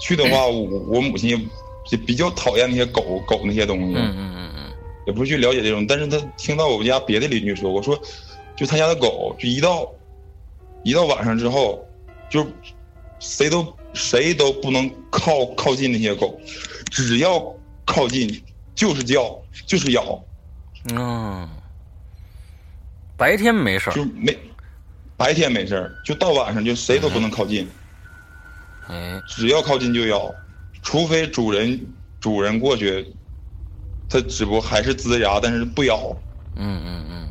[0.00, 1.40] 去的话，我我母亲也。
[1.86, 4.72] 就比较讨厌那些狗狗那些东西，嗯嗯嗯嗯，
[5.06, 7.94] 也不是去了解这种，但是他听到我们家别的邻居说，我说，
[8.56, 9.86] 就他家的狗，就一到，
[10.84, 11.84] 一到晚上之后，
[12.30, 12.46] 就
[13.18, 16.40] 谁都谁都不能靠靠近那些狗，
[16.90, 17.42] 只要
[17.84, 18.44] 靠近
[18.74, 20.22] 就是叫就是咬，
[20.92, 21.48] 嗯，
[23.16, 24.38] 白天没事儿就没，
[25.16, 27.68] 白天没事儿就到晚上就谁都不能靠近，
[28.88, 30.32] 哎，只要靠近就咬。
[30.82, 31.80] 除非主人
[32.20, 33.10] 主人过去，
[34.06, 36.14] 它只不过还是呲牙，但是不咬。
[36.56, 37.23] 嗯嗯嗯。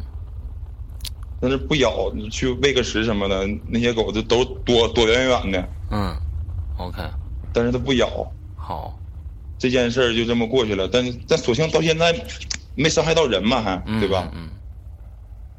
[1.44, 5.70] 但是不咬，你去喂个食什么的，那些狗就都躲躲远远的。
[5.92, 6.18] 嗯
[6.78, 7.02] ，OK。
[7.52, 8.08] 但是它不咬。
[8.56, 8.98] 好。
[9.60, 12.16] 这件事儿就这么过去了，但但所幸到现在
[12.76, 14.32] 没伤害到人嘛，还对吧？
[14.34, 14.50] 嗯。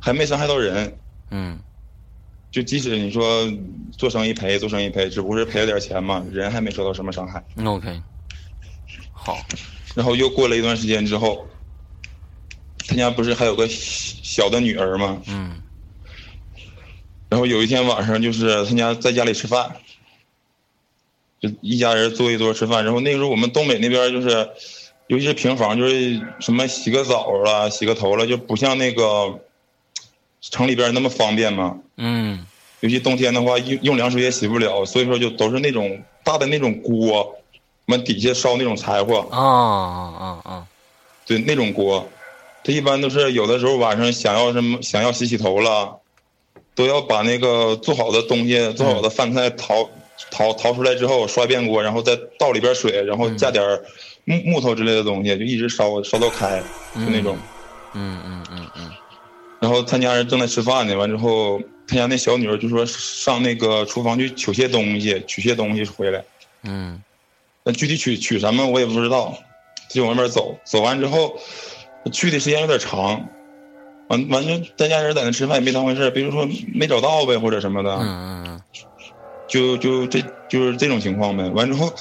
[0.01, 0.97] 还没伤害到人。
[1.31, 1.59] 嗯。
[2.51, 3.47] 就即使你说
[3.93, 7.45] 做生意赔，做生意赔，只不过是赔了点钱嘛，人还没受到什么伤害。
[7.63, 8.01] OK，
[9.13, 9.37] 好。
[9.95, 11.47] 然后又过了一段时间之后，
[12.89, 15.21] 他家不是还有个小的女儿吗？
[15.27, 15.61] 嗯。
[17.35, 19.75] 然后有一天晚上，就是他家在家里吃饭，
[21.41, 22.85] 就一家人坐一桌吃饭。
[22.85, 24.49] 然后那个时候我们东北那边就是，
[25.09, 29.41] 尤其是平房，就是什么洗个澡了、洗个头了，就不像那个。
[30.51, 31.79] 城里边那么方便嘛？
[31.97, 32.47] 嗯，
[32.81, 37.35] 尤其冬天的话，用用凉水也洗不了，所以说就都是那种大的那种锅，
[37.87, 39.21] 完底下烧那种柴火。
[39.31, 40.67] 啊啊啊！
[41.25, 42.07] 对，那种锅，
[42.63, 45.99] 他一般都是有的时候晚上想要什么想要洗洗头了，
[46.75, 49.89] 都要把那个做好的东西、做好的饭菜淘
[50.31, 53.63] 淘淘出来之后刷一遍锅，然后再倒里边水，然后加点
[54.25, 56.63] 木木头之类的东西，就一直烧烧到开，
[56.95, 57.37] 就那种。
[57.95, 58.91] 嗯嗯嗯嗯。
[59.61, 66.25] 然后他家人正在吃饭呢，完之后他家那小女儿就说上那个厨房去取些东西，取些东西回来。
[66.65, 67.01] 嗯，
[67.63, 69.39] 那具体取取什么我也不知道，
[69.89, 70.59] 就往外边走。
[70.65, 71.39] 走完之后，
[72.13, 73.27] 去的时间有点长，
[74.15, 77.91] 完完就咱家人在那吃饭也没当回事，比如说没找到呗或者什么的。
[77.97, 78.63] 嗯嗯嗯。
[79.49, 81.49] 就就这就是这种情况呗。
[81.51, 81.93] 完之后，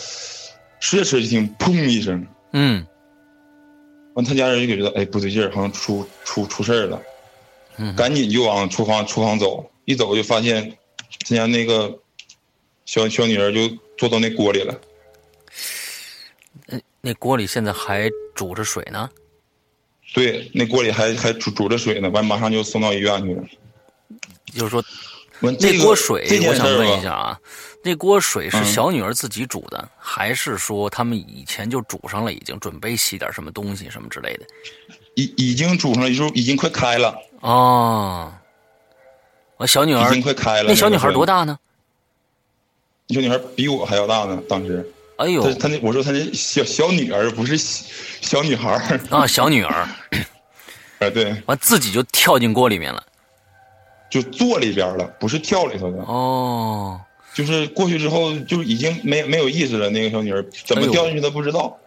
[0.80, 2.26] 吃着吃着就听砰一声。
[2.52, 2.86] 嗯。
[4.14, 7.02] 完他家人就觉得哎不对劲儿，好像出出出事儿了。
[7.98, 10.78] 赶紧就往厨房厨房走，一走就发现，
[11.28, 12.00] 他家那个
[12.86, 14.80] 小小女儿就坐到那锅里了。
[16.68, 19.10] 那那锅里现在还煮着水呢。
[20.14, 23.44] 对，那锅里还还煮煮着水呢，完马上就送到医院去了。
[24.54, 24.84] 就是说，
[25.40, 27.40] 那锅水，我想问一下啊，
[27.84, 34.46] 那锅水是小女儿自己煮的，还是说他们以前就煮上了，已经准备洗点什么东西什么之类的？
[35.16, 37.18] 已已经煮上了，就是已经快开了。
[37.40, 38.32] 哦，
[39.58, 40.70] 我小女儿已经快开了。
[40.70, 41.58] 那小女孩多大呢？
[43.10, 44.93] 小女孩比我还要大呢，当时。
[45.18, 48.72] 哎呦，她她那我说他那小小女儿不是小女孩
[49.10, 49.88] 啊，小女儿。
[51.00, 51.36] 哎，对。
[51.46, 53.04] 完自己就跳进锅里面了，
[54.10, 55.98] 就坐里边了，不是跳里头的。
[56.04, 57.00] 哦。
[57.34, 61.78] 就是过去之后就已经没没有意识了，那个小女儿怎么掉进去的不知道。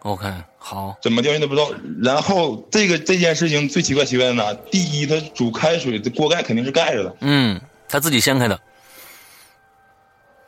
[0.00, 0.26] OK，
[0.58, 0.96] 好。
[1.02, 1.70] 怎么掉进去不知道。
[2.02, 4.54] 然后这个这件事情最奇怪奇怪在哪？
[4.70, 7.16] 第一，他煮开水，这锅盖肯定是盖着的。
[7.20, 8.58] 嗯，他自己掀开的。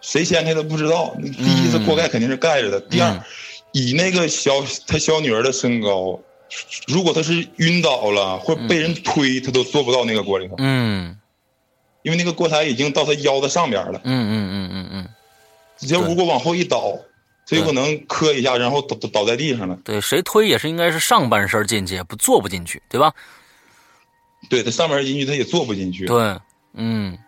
[0.00, 1.14] 谁掀开的不知道。
[1.22, 2.80] 第一次锅盖肯定是盖着的。
[2.80, 3.22] 第二，
[3.72, 4.52] 以那个小
[4.86, 6.18] 他小女儿的身高，
[6.86, 10.54] 如果她是晕倒了或被人推，她都坐不到那个锅里头。
[10.58, 11.16] 嗯。
[12.02, 14.00] 因为那个锅台已经到她腰的上边了。
[14.04, 15.08] 嗯嗯嗯嗯嗯。
[15.88, 16.98] 要如果往后一倒，
[17.46, 19.76] 他有可能磕一下，然后倒倒倒在地上了。
[19.82, 23.12] 对，谁推也是应该是上半身进去，不坐不进去，对吧？
[24.48, 26.06] 对他上半身进去，他也坐不进去。
[26.06, 26.38] 对，
[26.74, 27.18] 嗯。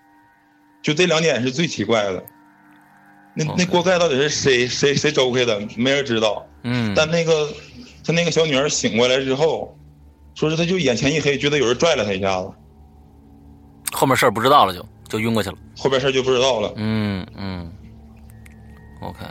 [0.83, 2.25] 就这两点是最奇怪的。
[3.35, 5.61] 那那锅盖到底是谁谁谁周开的？
[5.77, 6.47] 没人知道。
[6.65, 6.93] 嗯。
[6.95, 7.49] 但那个
[8.05, 9.77] 他那个小女儿醒过来之后，
[10.35, 12.51] 说是他就眼前一黑，觉得有人拽了他一下子。
[13.93, 15.57] 后面事儿不知道了，就就晕过去了。
[15.77, 16.73] 后边事儿就不知道了。
[16.77, 17.73] 嗯嗯。
[19.01, 19.25] OK，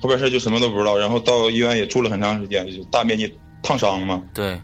[0.00, 3.32] 后边事儿就什么都不知道，然后到医院也住了很长时间，就大面积
[3.62, 4.22] 烫伤嘛。
[4.34, 4.60] 对。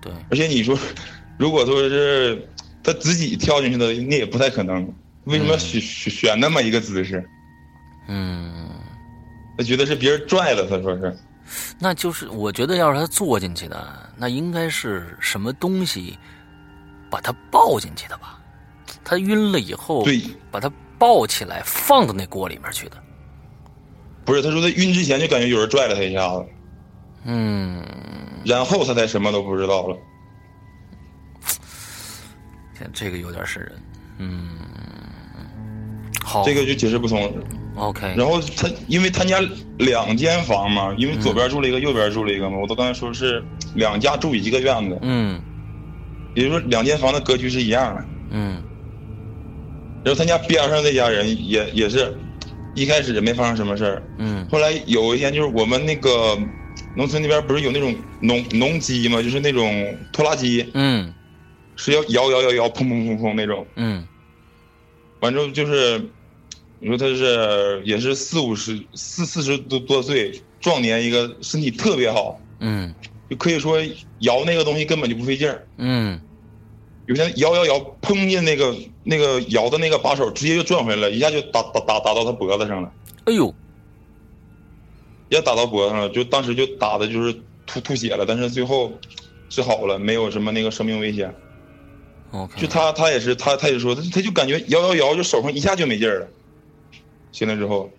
[0.00, 0.12] 对。
[0.30, 0.78] 而且你说，
[1.38, 2.48] 如果说是
[2.82, 4.88] 他自己跳进去的，那也不太可能。
[5.24, 7.28] 为什么选选选那么一个姿势？
[8.08, 8.70] 嗯。
[9.56, 11.16] 他觉得是别人拽的，他说是。
[11.78, 16.18] 那就是我觉得，要是他坐进去的，那应该是什么东西？
[17.10, 18.40] 把他抱进去的吧，
[19.04, 20.20] 他晕了以后，对，
[20.50, 20.68] 把他
[20.98, 22.96] 抱起来放到那锅里面去的。
[24.24, 26.44] 不是，他说他晕之前就感觉有人拽了他一下子，
[27.22, 27.84] 嗯，
[28.44, 29.96] 然后他才什么都不知道了。
[32.76, 33.82] 天，这个有点瘆人，
[34.18, 34.48] 嗯，
[36.22, 37.32] 好，这个就解释不通。
[37.76, 39.40] OK，然后他因为他家
[39.78, 43.42] 两间房嘛，因为左边住了一个，右边住了一个嘛，我都刚才说是
[43.74, 45.40] 两家住一个院子，嗯。
[46.36, 48.04] 也就是说，两间房的格局是一样的。
[48.30, 48.62] 嗯。
[50.04, 52.16] 然后他家边上那家人也也是，
[52.74, 54.02] 一开始也没发生什么事儿。
[54.18, 54.46] 嗯。
[54.50, 56.36] 后来有一天，就是我们那个
[56.96, 59.22] 农村那边不是有那种农农机嘛？
[59.22, 60.68] 就是那种拖拉机。
[60.74, 61.12] 嗯。
[61.76, 63.66] 是要摇摇摇摇，砰砰砰砰那种。
[63.76, 64.04] 嗯。
[65.24, 65.98] 完之后就是，
[66.78, 72.40] 你说他是也是四五十四四十多多岁壮年一个身体特别好。
[72.60, 72.94] 嗯。
[73.30, 73.78] 就可以说
[74.18, 75.66] 摇那个东西根本就不费劲儿。
[75.78, 76.20] 嗯，
[77.06, 82.92] 有天摇摇摇，碰见那个那个摇的那个把手，直接就转回来了，一下就打打打打到他脖子上了。
[83.24, 83.52] 哎呦，
[85.30, 88.92] 也打到脖子上了，就当时就打的就是吐吐血了，但是最后
[89.48, 91.34] 治好了，没有什么那个生命危险。
[92.56, 96.26] 就他他也是他他也说他他就感觉摇摇摇，就手上一下就没劲儿了。
[97.32, 97.90] 醒来之后。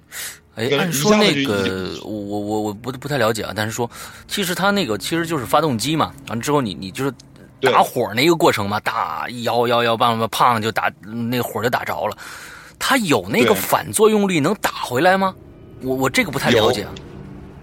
[0.56, 3.92] 哎，按说那个，我我我我不不太了解啊，但是说，
[4.26, 7.14] 其实他那个其实就是发动机嘛，完了之后你你就是
[7.60, 12.18] 打火那个过程嘛，打摇摇摇棒棒胖就打那个火就打着了，
[12.80, 15.36] 它有那个反作用力能打回来吗？
[15.82, 16.88] 我我这个不太了解，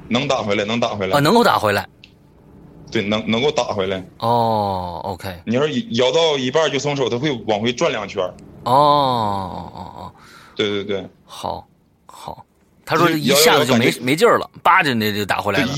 [0.09, 1.89] 能打回来，能打回来啊，能够打回来，
[2.93, 4.05] 对，能能够打回来。
[4.19, 8.23] 哦，OK，你要是摇到一半就松手，它会往回转两圈。
[8.65, 10.13] 哦哦哦，
[10.55, 11.67] 对对对，好，
[12.07, 12.45] 好。
[12.85, 15.73] 他说一下子就没没劲儿了，叭就那就打回来了。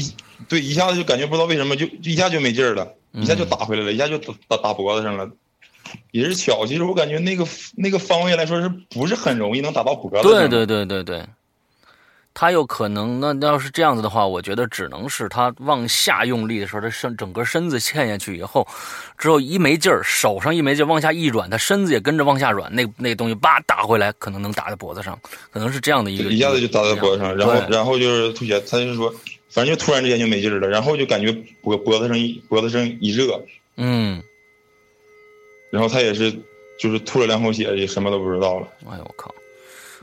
[0.48, 5.30] 对，一下子就感觉不知道为什么就一下就没劲儿了，一下就打回来了，一下就打打脖子上了。
[6.10, 7.46] 也是巧，其实我感觉那个
[7.76, 10.28] 那个方位来说是不是很容易能打到脖子？
[10.28, 11.24] 对对对对对。
[12.34, 18.66] 他有可能，那要是这样子的话，我觉得只能是他往下用力的时候，他身整个身子陷下去以后，
[19.16, 25.16] 之后一没劲儿，手上一没劲儿，往下一软，他身子也跟着往下软，那 那东西叭打回来，可能能打在脖子上，
[25.52, 26.24] 可能是这样的一个。
[26.30, 29.14] 一下子就打在脖子上，然后然后就是吐血，他就是说，
[29.48, 31.32] 反正就突然之间就没劲儿了，然后就感觉
[31.62, 33.40] 脖脖子上一脖子上一热，
[33.76, 34.20] 嗯，
[35.70, 36.32] 然后他也是
[36.80, 38.66] 就是吐了两口血，也什么都不知道了。
[38.90, 39.32] 哎呦我靠！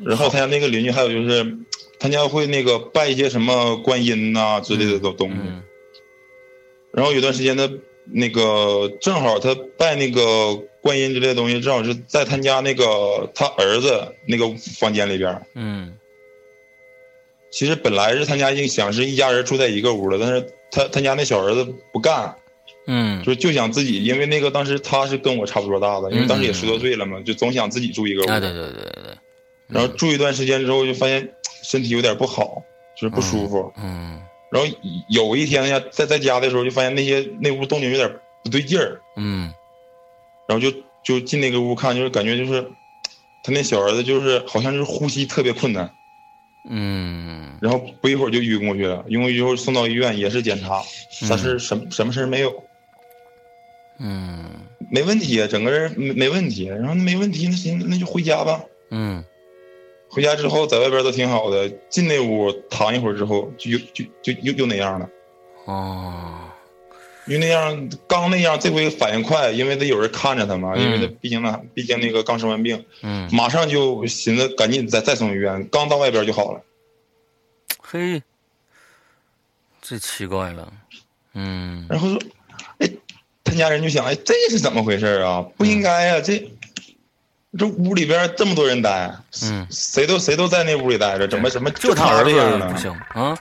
[0.05, 1.57] 然后他家那个邻居还有就是。
[2.03, 5.35] 他家会那个拜一些什么观音呐之类的东东西，
[6.91, 7.69] 然后有段时间他
[8.05, 15.39] 那个正好他拜那个观音之类的东西，正好是在他家那个他儿子那个房间里边。
[15.53, 15.93] 嗯，
[17.51, 21.63] 其实本来是他家想是一家人住在一个屋的，但是他他家那小儿子
[21.93, 22.35] 不干，
[22.87, 28.25] 嗯，就就想自己，因为那个当时他是跟我差不多大的，因为当时也十多岁了嘛，就总想自己住一个屋。
[28.25, 29.17] 对对对对对。
[29.71, 31.29] 然后住一段时间之后，就发现。
[31.63, 32.63] 身体有点不好，
[32.95, 33.71] 就是不舒服。
[33.77, 34.19] 嗯，
[34.51, 34.67] 然后
[35.09, 38.11] 有一天呀，在在家的时候就发现那些那屋动静有点
[38.43, 39.53] 不对劲儿，嗯，
[40.47, 42.63] 然后就就进那个屋看，就是感觉就是
[43.43, 45.93] 他那小儿子就是好像就是呼吸特别困难，
[46.67, 50.81] 嗯，然后不一会儿就晕过去了，晕过去之后送到医院也是检查，
[51.29, 52.63] 但是什么什么事没有，
[53.99, 54.45] 嗯，
[54.89, 59.23] 没问题，整个人没没问题，然后没问题那行那就回家吧，嗯。
[60.11, 65.09] 回家之后，在外边都挺好的，进那屋躺一会儿之后，就又就就又又那样了。
[65.63, 66.33] 哦，
[67.27, 76.61] 因为那样刚那样，这回反应快，因为得有人看着他嘛，因为他毕竟那毕竟那个刚生完病，嗯，马上就寻思赶紧再再送医院，刚到外边就好了。
[77.79, 78.21] 嘿，
[79.81, 80.73] 这奇怪了，
[81.35, 81.87] 嗯。
[81.89, 82.21] 然后说，
[82.79, 82.89] 哎，
[83.45, 85.41] 他家人就想，哎，这是怎么回事啊？
[85.55, 86.51] 不应该啊，这。
[87.57, 92.71] 这屋里边这么多人待，嗯，谁都谁都在那屋里待着，怎么什么就他儿子呢？
[92.71, 93.37] 不行啊，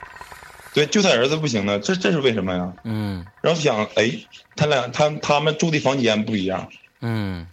[0.73, 2.73] 对，就他儿子不行呢，这这是为什么呀？
[2.83, 4.11] 嗯，然后想，哎，
[4.57, 6.67] 他俩他他们住的房间不一样，
[6.99, 7.47] 嗯，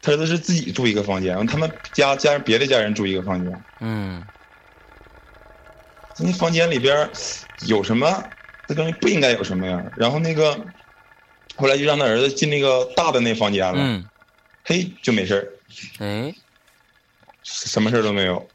[0.00, 4.24] 他儿子是自己住一个房间，他们家家人别的家人住一个房间，嗯，
[6.18, 7.06] 那房间里边
[7.66, 8.24] 有什么？
[8.66, 9.84] 这东西不应该有什么呀？
[9.94, 10.58] 然后那个
[11.54, 14.04] 后来就让他儿子进那个大的那房间了，嗯，
[14.64, 15.46] 嘿，就没事儿。
[15.98, 16.34] 哎，
[17.42, 18.46] 什么事儿都没有。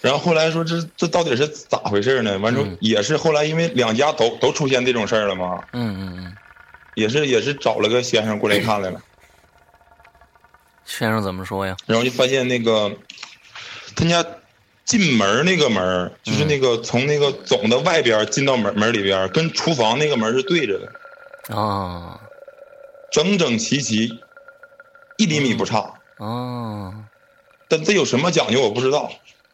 [0.00, 2.38] 然后后来说这这到底是咋回事呢？
[2.38, 5.62] 完之后也是后来因为两家都都出现这种事儿了嘛。
[5.72, 6.36] 嗯嗯嗯。
[6.94, 9.00] 也是也是找了个先生过来看来了。
[10.84, 11.76] 先生怎么说呀？
[11.86, 12.90] 然后就发现那个
[13.94, 14.24] 他家
[14.84, 21.56] 进门那个门，就是那个从那个总的外边进到门门里边，跟厨房那个门是对着的。
[21.56, 22.18] 啊。
[23.12, 24.18] 整整齐齐，
[25.18, 25.94] 一厘米不差。
[26.20, 26.94] 哦，
[27.66, 29.10] 但这有什么讲究我不知道。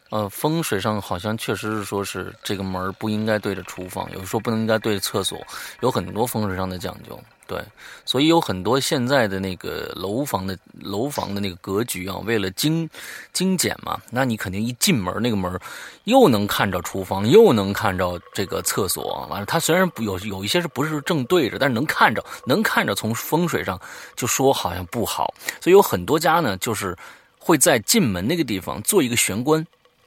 [0.09, 5.39] 呃，风水上好像确实是说是这个门不应该对着厨房，有时候不能应该对着厕所，
[5.81, 7.17] 有很多风水上的讲究。
[7.47, 7.63] 对，
[8.03, 12.89] 所以有很多现在的那个楼房的楼房的那个格局啊，为了精
[13.31, 15.57] 精简嘛，那你肯定一进门那个门
[16.03, 19.25] 又能看着厨房，又能看着这个厕所。
[19.29, 22.93] 完了，它虽然有有一些是不是正对着，但是能看着，能看着。
[22.97, 23.79] 从风水上
[24.15, 25.31] 就说好像不好，
[25.61, 26.97] 所以有很多家呢，就是
[27.37, 29.63] 会在进门那个地方做一个玄关，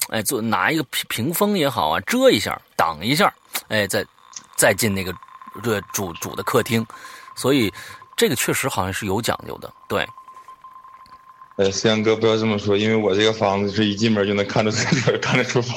[0.09, 3.32] 哎，做拿一个屏屏风也好啊，遮一下，挡一下，
[3.68, 4.05] 哎，再
[4.57, 5.14] 再进那个
[5.62, 6.84] 这主主的客厅。
[7.41, 7.72] 所以，
[8.16, 10.07] 这个确实好像是有讲究的，对。
[11.57, 15.76] 呃，思阳哥不要这么说，因为我这个房子是一进门就能看着厕所，看着厨房。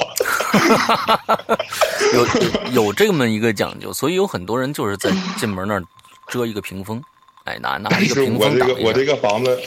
[2.14, 5.84] 有有这么一个讲究，所以有很多人就是在进门那儿
[6.28, 7.02] 遮一个屏风，
[7.46, 9.62] 哎，拿拿一个屏风挡我这个我这个房子，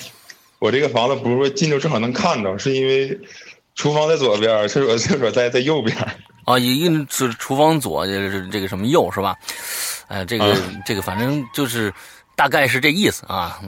[0.59, 3.19] 我这个房子不是说进就正好能看着，是因为
[3.75, 5.97] 厨房在左边，厕所厕所在在右边。
[6.47, 9.37] 啊，一个是厨房左，是这个什么右是吧？
[10.07, 11.93] 哎，这个这个，反正就是
[12.37, 13.61] 大概是这意思啊。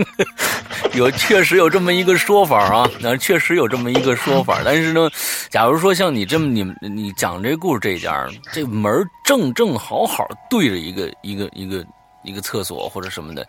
[0.92, 4.60] 有确实有这么一个说法啊，那确实有这么一个说法。
[4.62, 5.08] 但是呢，
[5.48, 11.82] 假如说像你这么你你讲这故事这家，这门正正好好对着一个一个一个
[12.24, 13.46] 一个厕所或者什么的，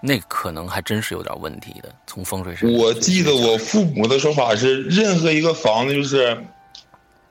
[0.00, 1.94] 那可能还真是有点问题的。
[2.08, 6.36] 从风水上，我记得我父母的说法是，任何一个房子就是。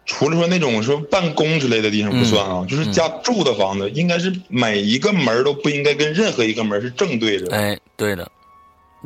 [0.07, 7.53] 除了说那种说办公之类的地方不算啊，就是家住的房子，应该是每一个门都不应该跟任何一个门是正对着。
[7.53, 8.31] 哎，对的，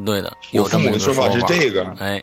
[0.05, 0.31] 对的。
[0.53, 2.21] 我父母的说法是这个，哎，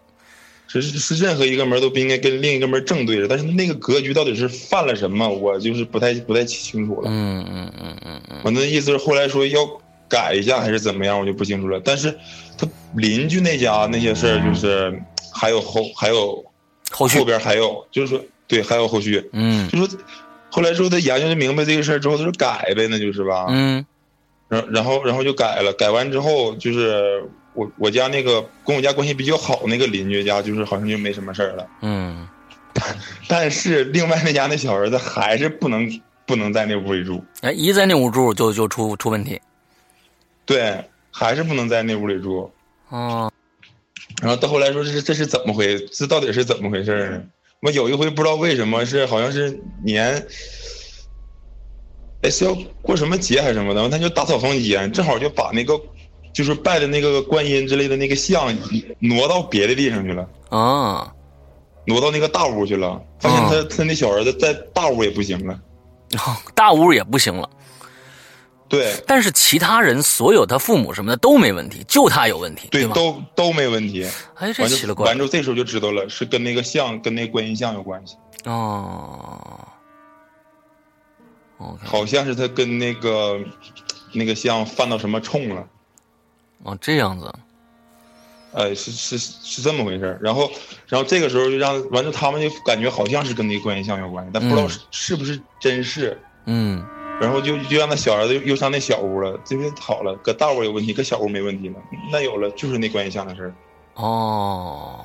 [0.68, 3.26] 是是任何一个门都不应该跟另一个门正对着。
[3.26, 7.11] 但是那个格局到底是犯了什么，我就是不太不太清楚了。
[7.11, 8.41] 嗯嗯嗯嗯嗯。
[8.45, 9.59] 我那意思是后来说要
[10.09, 11.81] 改一下还是怎么样，我就不清楚了。
[11.85, 12.16] 但是
[12.57, 12.64] 他
[12.95, 15.03] 邻居那家那些事儿，就是
[15.33, 16.45] 还有后还有
[16.93, 18.24] 后续后边还有就是说。
[18.49, 19.88] 对，还有后续，嗯，就说
[20.51, 23.84] 后来之后他研究明白这个事儿之后，他说改呗，那就是吧，嗯，
[24.49, 27.22] 然然后然后就改了，改完之后就是
[27.53, 32.26] 我我家那个跟我家关系比较好那个邻居家，就是好像就没什么事儿了，嗯，
[33.28, 39.38] 但是另外那家那小儿子还是不能不能在那屋里住，哎，一在那屋住就就出出问题，
[40.46, 42.51] 对，还是不能在那屋里住，
[42.88, 43.30] 哦，
[44.22, 47.22] 然后到后来说这是这是怎么回，这到底是怎么回事呢？
[47.61, 50.24] 我有一回不知道为什么是好像是年，
[52.22, 55.78] 哎是要过什么节还是什么的，他就打扫房间，正好就把那个
[56.32, 58.56] 就是拜的那个观音之类的那个像
[59.00, 61.12] 挪到别的地方去了啊，
[61.84, 65.61] 挪到那个大屋去了，发现他他那小儿子在大屋也不行了，
[66.54, 67.50] 大屋也不行了。
[68.69, 74.07] 对，但是其他人所有他父母什么的都没问题，就他有问题，对都都没问题。
[74.35, 75.07] 哎，这奇了怪。
[75.07, 78.16] 完之后这时候就知道了，是跟那个像跟那观音像有关系。
[78.45, 79.66] 哦，
[81.83, 83.41] 好像是他跟那个
[84.12, 85.66] 那个像犯到什么冲了。
[86.64, 87.33] 哦，这样子。
[88.53, 90.51] 呃，是是是这么回事然后，
[90.87, 96.21] 然后这个时候就让完了，他们就感觉好像是跟那个观音像有关系，但不知道是不是真是。
[96.45, 96.85] 嗯。
[97.21, 101.77] 然后就就让那小儿子又上那小屋了，这边好了，搁大屋有问题，搁小屋没问题了。
[102.12, 103.55] 那有了，就是那观音像的事儿。
[103.95, 105.01] 哦。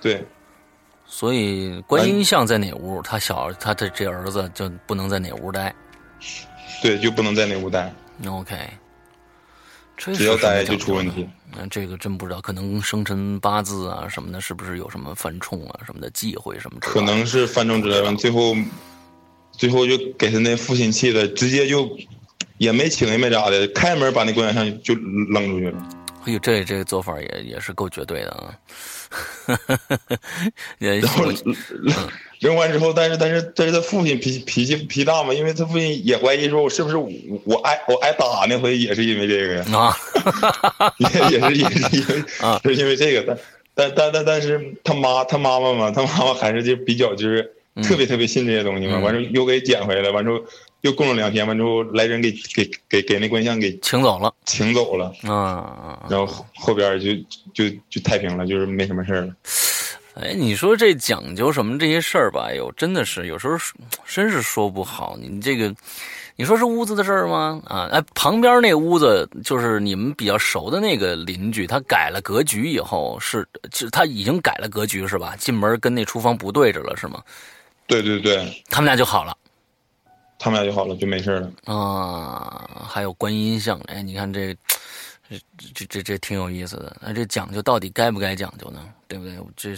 [0.00, 0.26] 对。
[1.06, 5.74] 所以观音像在哪屋，他小他的这儿子就不能在哪屋待。
[6.82, 7.92] 对，就不能在哪屋待。
[8.26, 8.56] OK。
[9.96, 11.28] 只要待就出问题。
[11.54, 16.80] 那这个真不知道，可能生辰八字啊什么的，是不是有什么犯冲啊什么的忌讳什么？
[16.80, 18.56] 可能是犯冲之类的，最后，
[19.62, 21.96] 最后就给他那父亲气的，直接就
[22.58, 24.92] 也没请也没咋的，开门把那观音像就
[25.32, 25.88] 扔出去了。
[26.24, 28.52] 哎呦，这这个做法也也是够绝对的啊！
[30.80, 31.26] 然后
[32.40, 37.08] 扔完之后，但是但是但是他父亲脾脾气脾大嘛，因为他父亲也怀疑说，我是不是我
[37.44, 39.64] 我挨我挨打那回也是因为这个呀？
[39.78, 43.38] 啊， 也也是也是因为啊，是因为这个，
[43.76, 47.48] 但但但但但是他妈他妈妈嘛，他妈妈还是就比较就是
[47.82, 50.42] 特别特别信这些东西嘛，完之后又给捡回来，完之后。
[50.82, 57.14] 又供了两天，完之后来人给给给给那观像给请走了，请走了啊，然后后边就
[57.54, 59.32] 就就太平了，就是没什么事了。
[60.14, 62.52] 哎，你说这讲究什么这些事儿吧？
[62.52, 63.56] 哟，真的是有时候
[64.04, 65.16] 真是说不好。
[65.20, 65.72] 你这个，
[66.34, 67.62] 你说是屋子的事儿吗？
[67.64, 73.46] 啊，哎，旁边那屋子就是你们比较熟的那个邻居，他改了格局以后是，
[73.92, 75.36] 他已经改了格局是吧？
[75.38, 77.22] 进门跟那厨房不对着了是吗？
[78.00, 79.36] 对对对，他们俩就好了。
[80.38, 82.86] 他们俩就好了，就没事了啊。
[82.88, 84.56] 还有观音像，哎，你看这，
[85.28, 85.38] 这
[85.74, 86.96] 这这这挺有意思的。
[87.00, 88.84] 那这讲究到底该不该讲究呢？
[89.06, 89.36] 对不对？
[89.56, 89.76] 这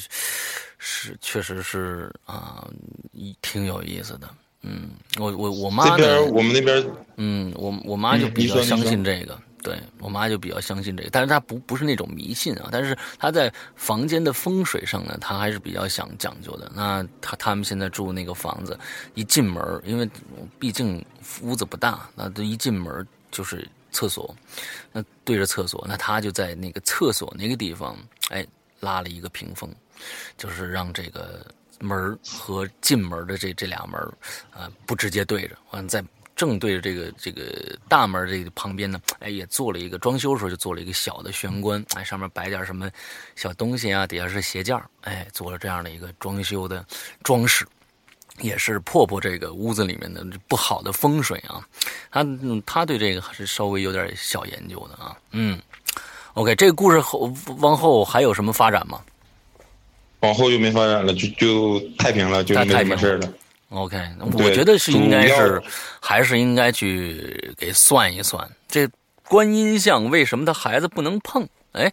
[0.78, 2.66] 是确实是啊，
[3.42, 4.28] 挺有意思的。
[4.62, 4.88] 嗯，
[5.18, 6.82] 我我我妈这边我们那边，
[7.16, 9.38] 嗯，我我妈就比较相信这个。
[9.64, 16.70] 对我妈就比较相信这个，但是她不不是那种迷信啊，但是她在房间的风水上呢，她还是比较想讲究的。
[16.74, 18.78] 那她他们现在住那个房子，
[19.14, 20.08] 一进门，因为
[20.58, 21.02] 毕竟
[21.40, 24.36] 屋子不大，那这一进门就是厕所，
[24.92, 27.96] 那对着厕所，那她就在那个厕所那个地方，
[28.28, 28.46] 哎，
[28.80, 29.74] 拉了一个屏风，
[30.36, 31.46] 就是让这个
[31.80, 33.98] 门和进门的这这俩门，
[34.52, 36.04] 啊，不直接对着，完再。
[36.36, 42.90] 正对着这个这个大门这个旁边呢，哎，也做了一个装修的时候就做了一个小的玄关，哎，上面摆点什么
[43.36, 46.84] 小东西啊，底下是鞋架，哎，做了这样的一个装修的
[47.22, 47.66] 装饰，
[48.40, 51.66] 也是破破这个屋子里面的不好的风水啊。
[52.10, 52.26] 他
[52.66, 55.16] 他对这个还是稍微有点小研究的啊。
[55.30, 55.60] 嗯
[56.34, 59.00] ，OK，这个故事后往后还有什么发展吗？
[60.20, 63.32] 往后就没发展了，就就太平了，就没什么事了。
[63.70, 65.60] OK，我觉得是应该是，
[66.00, 68.88] 还是应该去给算一算，这
[69.28, 71.48] 观音像为什么他孩子不能碰？
[71.74, 71.92] 哎，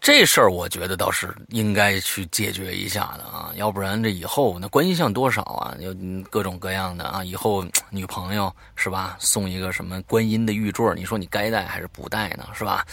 [0.00, 5.94] 这事儿我觉得倒是应该去解决一下的啊，要不然这以后那观音像多少啊，有
[6.30, 12.46] 各种各样的啊，以后女朋友是吧，送一个什么观音的玉坠，你说你该戴还是不戴呢？
[12.54, 12.86] 是吧？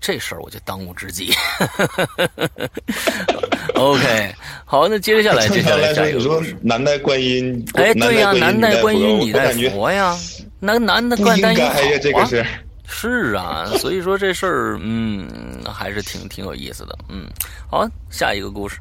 [0.00, 1.30] 这事儿我就当务之急。
[3.74, 10.16] OK，好，那接下来， 接下来下一个说男戴观音，哎，对呀，男戴观音，女戴佛呀，
[10.58, 12.24] 男男的观音好啊。
[12.24, 12.46] 是
[13.36, 15.28] 啊， 所以说这事儿，嗯，
[15.66, 17.26] 还是挺挺有意思的，嗯，
[17.68, 18.78] 好，下一个故事，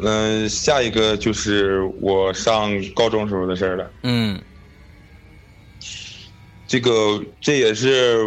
[0.00, 4.40] 嗯，下一个就是我上高中时候的事儿了，嗯，
[6.66, 8.18] 这个这也是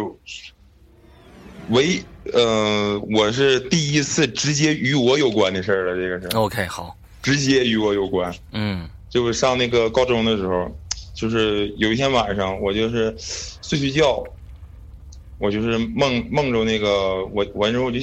[1.70, 2.02] 唯，
[2.32, 10.74] 呃，我是第一次直接与我有关的事儿了，这个是，OK，好，直接与我有关，嗯，就是上那个高中的时候。
[11.14, 13.14] 就是有一天晚上，我就是
[13.62, 14.22] 睡睡觉，
[15.38, 17.98] 我就是梦梦着那个我完之后我就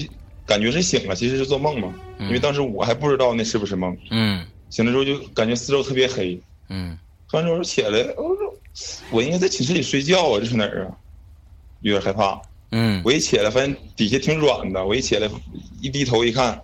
[0.46, 3.96] 感觉是醒了，其实是做梦嘛，因为当时我还不知道那是不是梦。
[4.10, 4.46] 嗯。
[4.70, 6.40] 醒了之后就感觉四周特别黑。
[6.70, 6.98] 嗯。
[7.34, 8.54] 完之后起来，我说
[9.12, 10.96] 我应该在寝室里睡觉啊，这是哪儿啊？
[11.82, 12.42] 有点害怕。
[12.72, 13.02] 嗯。
[13.04, 15.30] 我一起来发现底下挺软的，我一起来
[15.82, 16.62] 一低头一看。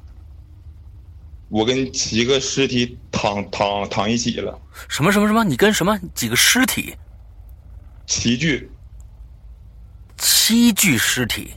[1.49, 4.59] 我跟几个尸体躺躺躺一起了。
[4.89, 5.43] 什么什么什么？
[5.43, 6.95] 你跟什么几个尸体？
[8.05, 8.69] 七具。
[10.17, 11.51] 七具尸体。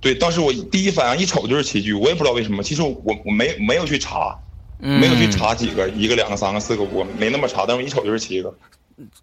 [0.00, 2.62] 对，当时我第一反应一瞅就是七具，我也不知道为什么。
[2.62, 4.36] 其实我我没没有去查，
[4.78, 7.64] 没有去查几个，一个、两个、三个、四个，我没那么查。
[7.66, 8.52] 但我一瞅就是七个。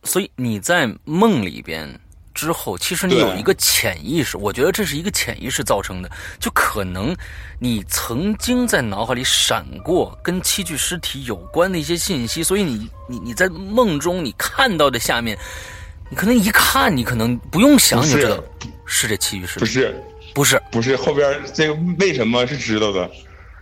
[0.04, 2.00] 所以你在梦里边
[2.34, 6.10] 之后，其实你有一个潜意识，我觉得这是一个潜意识造成的，
[6.40, 7.16] 就可能
[7.60, 15.38] 你曾经在脑海里闪过跟七具尸体有关的一些信息，所以你你你在梦中你看到的下面，
[16.10, 18.42] 你可能一看，你可能不用想你就知道
[18.86, 19.08] 是。
[19.08, 20.04] 这七具尸体，不是。
[20.34, 20.62] 不是。
[20.72, 23.10] 不是后边这个为什么是知道的，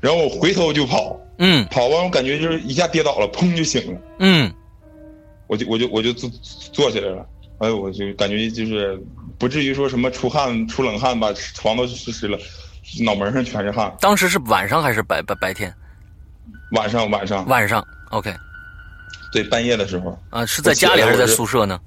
[0.02, 4.54] 然后我回头就跑，嗯，跑完我感觉就是一下跌倒了，砰就醒了，嗯，
[5.48, 6.30] 我就我就我就坐
[6.74, 7.26] 坐起来了。
[7.60, 9.02] 哎，我就感觉就是
[9.38, 12.38] 不至于说什么出汗、出冷汗吧，床都湿湿了，
[13.04, 13.96] 脑门上全是汗。
[14.00, 15.74] 当时是晚上还是白白白天？
[16.72, 17.86] 晚上，晚上，晚上。
[18.12, 18.34] OK。
[19.32, 20.18] 对，半夜的时候。
[20.30, 21.80] 啊，是在家里还是在宿舍呢？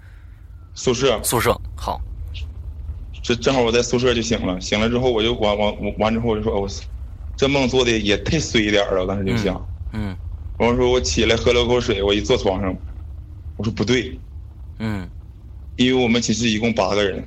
[0.75, 1.21] 宿舍。
[1.23, 1.59] 宿舍。
[1.77, 2.01] 好。
[3.23, 6.69] 这正好我在宿舍就醒了，醒了之后我就完完完之后我就说：“我
[7.37, 9.63] 这梦做的也太碎一点了。”我当时就想。
[9.93, 10.17] 嗯。
[10.59, 12.75] 然后说我起来喝了口水，我一坐床上，
[13.57, 14.19] 我说不对。
[14.79, 15.09] 嗯。
[15.81, 17.27] 因为我们寝室一共八个人，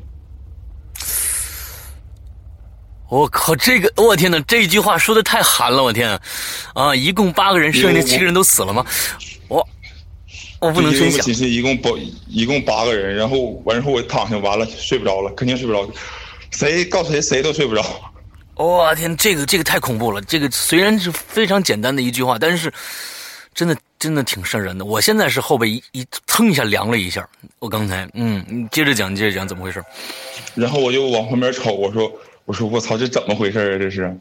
[3.10, 6.20] 我靠，这个我天哪，这句话说的太寒了，我天，
[6.76, 8.86] 啊，一共八个人，剩下那七个人都死了吗？
[9.48, 9.68] 我
[10.60, 11.10] 我不能真想。
[11.10, 11.90] 我们寝室一共八
[12.28, 15.90] 一共八个人，然后完之后我躺下，完了睡不着了，肯定睡不着，
[16.52, 17.84] 谁告诉谁谁都睡不着。
[18.54, 22.72] 我天，这个这个太恐怖了，这个虽然是非常简单的一句话，但是。
[23.56, 27.26] 真的真的挺瘆人的，我现在是后背一一蹭一下凉了一下。
[27.60, 29.82] 我刚才，嗯，你接着讲，接着讲怎么回事？
[30.56, 32.12] 然后我就往旁边瞅，我说，
[32.44, 33.78] 我说我操，这怎么回事啊？
[33.80, 34.20] 这是，然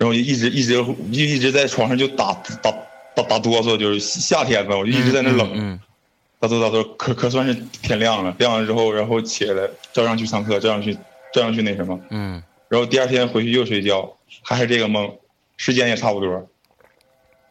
[0.00, 2.70] 后我就一直一直就一直在床上就打打
[3.16, 5.80] 打打哆嗦，就是夏天嘛，我就一直在那冷，嗯
[6.38, 8.36] 打哆打哆，可可算是天亮了。
[8.38, 10.92] 亮了之后，然后起来照样去上课，照样去
[11.32, 12.42] 照样去那什么，嗯。
[12.68, 15.10] 然后第二天回去又睡觉，还是这个梦，
[15.56, 16.46] 时间也差不多。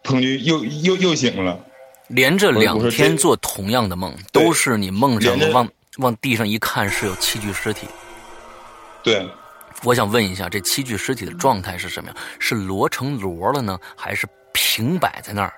[0.08, 0.22] 砰！
[0.22, 1.60] 就又又又醒了，
[2.08, 7.86] 连着两天做同样的梦，都是你梦上往往地上一看是有七具尸体。
[9.04, 9.28] 对，
[9.84, 12.18] 我想问一下，这七具尸体的状态是什么样？
[12.40, 15.54] 是摞成摞了呢，还是平摆在那儿？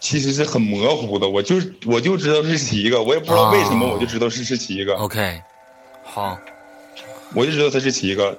[0.00, 4.94] 其实是很模糊的，我就我就知道是七个，我也不知道为什么，我就知道是是七个。
[4.96, 5.42] OK，
[6.04, 6.38] 好，
[7.34, 8.38] 我就知道他是七个。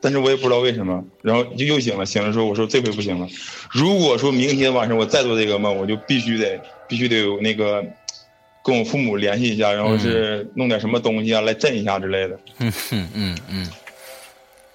[0.00, 2.04] 但是我也不知道为什么，然后就又醒了。
[2.06, 3.26] 醒了之后，我说这回不行了。
[3.72, 7.84] 如果说明天晚上我再做这个梦，我就必须得必须得有那个
[8.62, 12.38] 跟我父母联系一下，然后是弄点什么东西啊来镇一下之类的。
[12.58, 13.70] 嗯嗯嗯嗯。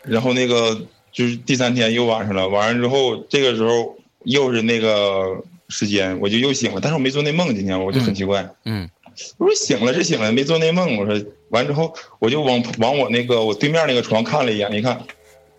[0.04, 6.80] 然后那个就是第三天又晚上了，晚上之后这个时候又是那个时间，我就又醒了。
[6.82, 8.50] 但是我没做那梦，今天我就很奇怪。
[8.66, 8.90] 嗯。
[9.38, 10.98] 我说醒了是醒了，没做那梦。
[10.98, 15.06] 我说完之后，我就往往我那个我对面那个床看了一眼，一看，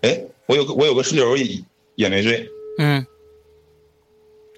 [0.01, 1.63] 哎，我有个我有个室友也
[1.95, 2.49] 也没睡。
[2.79, 3.07] 嗯。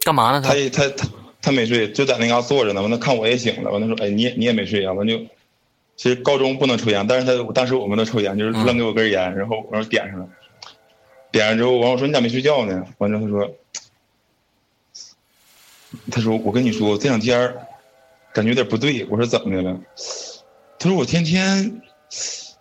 [0.01, 0.43] 干嘛呢？
[0.43, 1.09] 他他他
[1.43, 2.81] 他没睡，就在那嘎坐着呢。
[2.81, 4.93] 完了看我也醒了，完了说，哎，你也你也没睡啊？
[4.93, 5.19] 完就，
[5.97, 10.29] 其实高中不能抽烟，但是他当时我们都抽烟，就是扔给我根烟，然后我说点上了，
[11.33, 12.87] 点上之后，完我说你咋没睡觉呢？
[12.99, 13.55] 完之后他说，
[16.13, 17.55] 他说我跟你说这两天。
[18.35, 19.81] 感觉有点不对，我说怎么的了？
[20.85, 21.81] 他说我天天，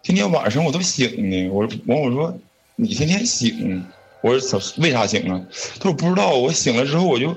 [0.02, 1.50] 天天晚上我都醒呢。
[1.50, 2.34] 我完我说
[2.78, 3.84] 你天天醒，
[4.22, 5.46] 我说为啥醒啊？
[5.76, 6.30] 他说我不知道。
[6.30, 7.36] 我醒了之后我就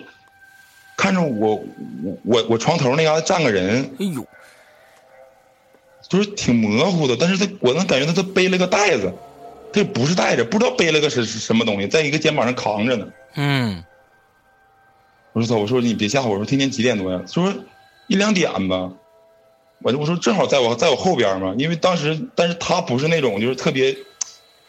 [0.97, 1.61] 看着我
[2.23, 4.25] 我我床头那嘎达站个人，哎呦，
[6.09, 9.13] 就是挺模糊的，但是他我能感觉到他背了个袋子，
[9.73, 13.09] 他不是袋子，不知道背了个是什么东西，在一个肩膀上扛着呢。
[13.35, 13.83] 嗯，
[15.33, 17.21] 我说操，我说你别吓我，我说天天几点多呀？
[17.27, 17.53] 他说。
[18.09, 18.89] 一两点吧，
[19.83, 23.95] 我就我说正好在我在我后边嘛，因为当时，但是他不是那种就是特别，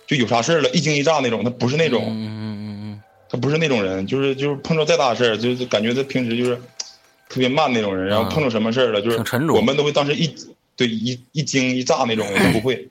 [0.05, 6.55] 就有啥事了，一惊一乍那种，他不是那种，嗯嗯嗯嗯，他不是那种人，就是就是碰着再大事儿，就是感觉他平时就是
[7.29, 9.17] 特别慢那种人，然后碰着什么事儿了，就是
[9.51, 10.33] 我们都会当时一
[10.75, 12.87] 对一一惊一乍那种，他不会，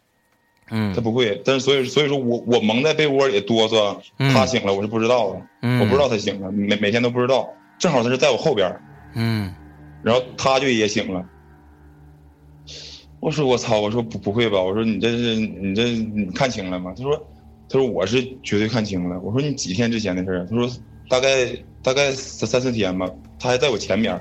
[0.70, 3.96] 嗯，他不会，但是所以所以说我我蒙在被窝里哆嗦，
[4.32, 7.48] 他醒了我是不知道的，我不知道他醒了，每每天都不知道，
[7.78, 8.74] 正好他是在我后边，
[9.14, 9.54] 嗯。
[10.02, 11.24] 然后他就也醒了，
[13.26, 16.94] 我说我操，我说不不会吧，我说你这是你这你看清了吗？
[16.96, 17.28] 他说，
[17.68, 19.18] 他说我是绝对看清了。
[19.18, 20.46] 我说你几天之前的事儿？
[20.48, 20.70] 他说
[21.08, 21.44] 大概
[21.82, 24.16] 大概三三四天吧，他还在我前面。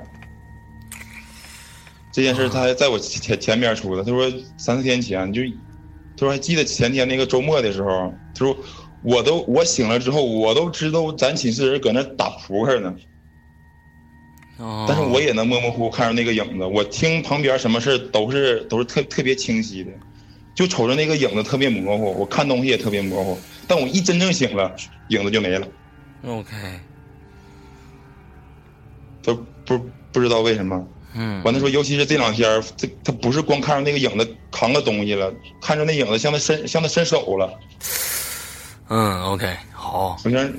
[2.11, 4.03] 这件事他还在我前前面出的。
[4.03, 4.27] 他说
[4.57, 5.39] 三四天前就，
[6.17, 8.57] 他说还记得前天那个周末的时候，他说
[9.03, 12.95] 我都我醒了之后，我都知道咱寝室人搁那打扑克呢。
[14.57, 19.91] 但是我也能模模糊糊看着那个影子，我听旁边什么事都是都是特特别清晰的，
[20.55, 23.37] 就瞅着那个影子特别模糊，我看东西也特别模糊。
[23.67, 24.73] 但我一真正醒了，
[25.09, 25.67] 影子就没了。
[26.25, 26.55] OK，
[29.21, 29.35] 都
[29.65, 29.77] 不
[30.11, 30.87] 不知道为什么。
[31.13, 31.43] 嗯。
[31.43, 37.53] 完了说，尤其是这两天，这他不是光看着那个影子扛个东西了，看着那影子向他伸向他伸手了。
[38.87, 40.15] 嗯，OK，好。
[40.15, 40.53] 好像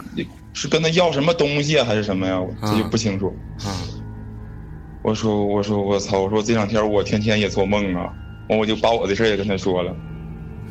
[0.56, 2.40] 是跟他要什么东西啊，还是什么呀？
[2.62, 3.30] 这就不清楚。
[3.66, 3.70] 嗯。
[5.02, 6.20] 我说，我说，我操！
[6.20, 8.10] 我说这两天我天天也做梦啊。
[8.48, 9.94] 完，我就把我的事也跟他说了。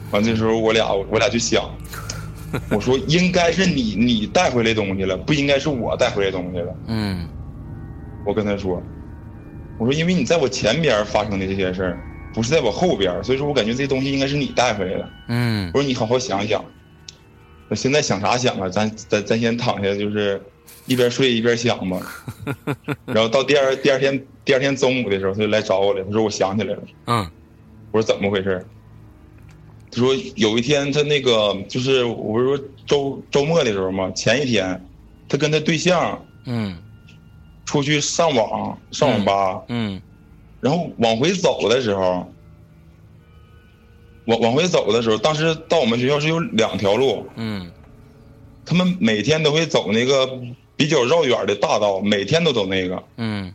[0.09, 1.69] 完，这时候我俩我俩就想，
[2.71, 6.75] 我说应该是你你带回来东西了，不应该是我带回来东西了。
[6.87, 7.29] 嗯。
[8.25, 8.81] 我跟他说，
[9.77, 11.99] 我说因为你在我前边发生的这些事儿，
[12.33, 15.09] 不是在我后边，所以说我感觉这东西应该是你带回来的。
[15.27, 15.69] 嗯。
[15.75, 16.65] 我说你好好想想。
[17.67, 18.69] 我现在想啥想啊？
[18.69, 20.41] 咱咱咱先躺下，就是
[20.85, 21.99] 一边睡一边想吧。
[23.07, 26.03] 然后到第二第二天第二天中午的时候，他就来找我了。
[26.03, 26.83] 他说我想起来了。
[27.05, 27.31] 嗯。
[27.91, 28.65] 我说怎么回事？
[29.91, 34.85] 他说有一天他那个就是我不是说周周末的时候嘛，前一天
[35.27, 36.77] 他跟他对象嗯
[37.65, 39.99] 出去上网上网吧嗯，
[40.61, 42.31] 然后往回走的时候。
[44.25, 47.27] 往往回走的时候，当时到我们学校是有两条路。
[47.35, 47.71] 嗯，
[48.65, 50.27] 他们每天都会走那个
[50.75, 53.03] 比较绕远的大道，每天都走那个。
[53.17, 53.53] 嗯，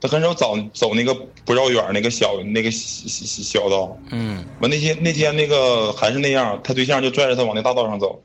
[0.00, 1.12] 他很少走走那个
[1.44, 3.98] 不绕远那个小那个小小道。
[4.10, 8.22] 嗯，完那天那天那个还是那样，他对象就拽着他往那大道上走，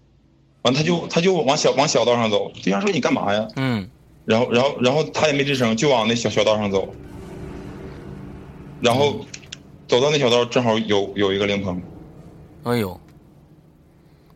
[0.62, 2.52] 完他就他就往小往小道上走。
[2.64, 3.90] 对象说：“你干嘛呀？”嗯，
[4.26, 6.88] 然后然后然后他也没吱声，就往那小小道上走，
[8.80, 9.26] 然后。
[9.88, 11.82] 走到那条道，正好有有一个灵棚。
[12.64, 13.00] 哎呦，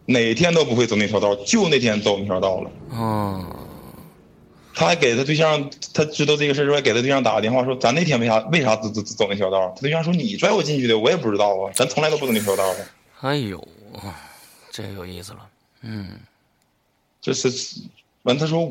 [0.05, 2.71] 哪天都不会走那条道，就那天走那条道了。
[2.93, 3.55] 嗯。
[4.73, 12.87] 他还给他对象，他知道这个事儿之后，给他对象打个电话说：“咱那天为啥为啥走走走那条道？”他对象说：“你拽我进去的，我也不知道啊，咱从来都不走那条道的。”
[13.19, 13.67] 哎呦，
[14.71, 15.39] 这有意思了。
[15.81, 16.07] 嗯。
[17.21, 17.51] 这是
[18.23, 18.67] 完，他说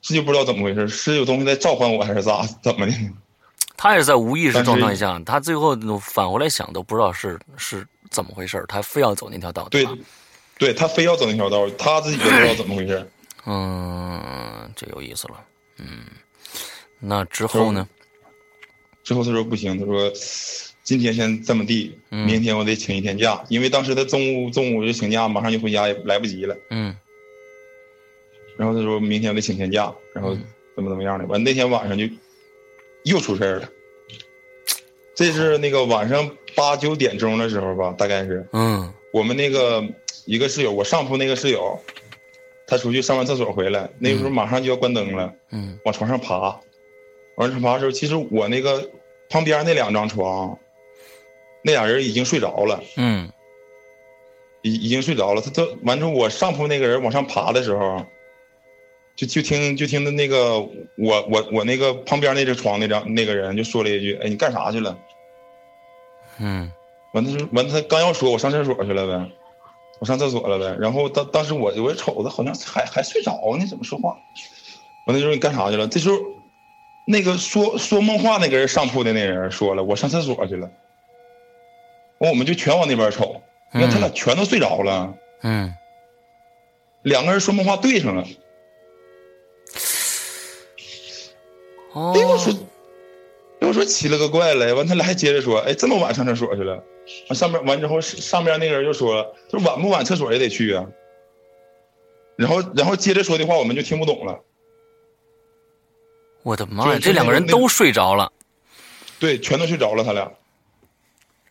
[0.00, 2.92] 这就不知道怎么回事，是有东西在召唤我，还是咋怎么的？
[3.76, 9.68] 他也是在无意识状态下，他最后返回来想都不知道是是怎么回事他非要走那条道。
[9.68, 9.86] 对，
[10.56, 13.06] 对他非要走那条道，他自己都不知道怎么回事
[13.46, 15.44] 嗯，这有意思了。
[15.78, 16.04] 嗯，
[17.00, 17.86] 那之后呢？
[19.02, 20.10] 之后他说不行，他说
[20.82, 26.56] 今天先这么地，明天我得请一天假，因为当时他中午中午就请假，马上就回家也来不及了。
[26.70, 26.96] 嗯。
[28.56, 30.34] 然后他说明天我得请天假，然后
[30.74, 32.08] 怎么怎么样的，完那天晚上就。
[33.04, 33.68] 又出事儿了，
[35.14, 38.46] 这是那个晚上八九点钟的时候吧，大概是。
[38.52, 38.92] 嗯。
[39.12, 39.84] 我们那个
[40.24, 41.78] 一个室友，我上铺那个室友，
[42.66, 45.32] 他出去上完厕所回来，那个时候马上就要关灯了。
[45.50, 45.78] 嗯。
[45.84, 46.58] 往床上爬，
[47.36, 48.90] 往上爬的时候，其实我那个
[49.28, 50.58] 旁边那两张床，
[51.62, 52.82] 那俩人已经睡着了。
[52.96, 53.30] 嗯。
[54.62, 58.04] 已已经睡着了，他他完之后，我上铺那个人往上爬的时候。
[59.16, 64.98] 就就听就听的那个我我我那个旁边那只床那张那个人就说了一句：“哎，你干啥去了？”
[66.40, 66.72] 嗯，
[67.12, 69.30] 完他说完他刚要说，我上厕所去了呗，
[70.00, 70.76] 我上厕所了呗。
[70.80, 74.16] 然后当当时我我瞅他好像还还睡着呢，怎么说话？
[75.06, 75.86] 完他说你干啥去了？
[75.86, 76.16] 这时候
[77.06, 80.68] 那个说说梦话那个人上铺的那人说了：“我上厕所去了。”
[82.18, 83.42] 完我们就全往那边瞅，
[83.72, 85.14] 你看他俩全都睡着了。
[85.42, 85.72] 嗯，
[87.02, 88.26] 两个人说梦话对上了。
[91.94, 92.52] 哎，我说，
[93.60, 94.74] 哎，我说奇了个怪了。
[94.74, 96.82] 完，他俩还接着说，哎，这么晚上厕所去了。
[97.28, 100.84] 完上面完之后，上边那个人就说了，他说晚不晚厕所也得去啊。
[102.36, 104.40] 然后，然后接着说的话我们就听不懂了。
[106.42, 108.32] 我的妈呀，这两个人都睡着了。
[109.20, 110.32] 对，全都睡着了，他俩。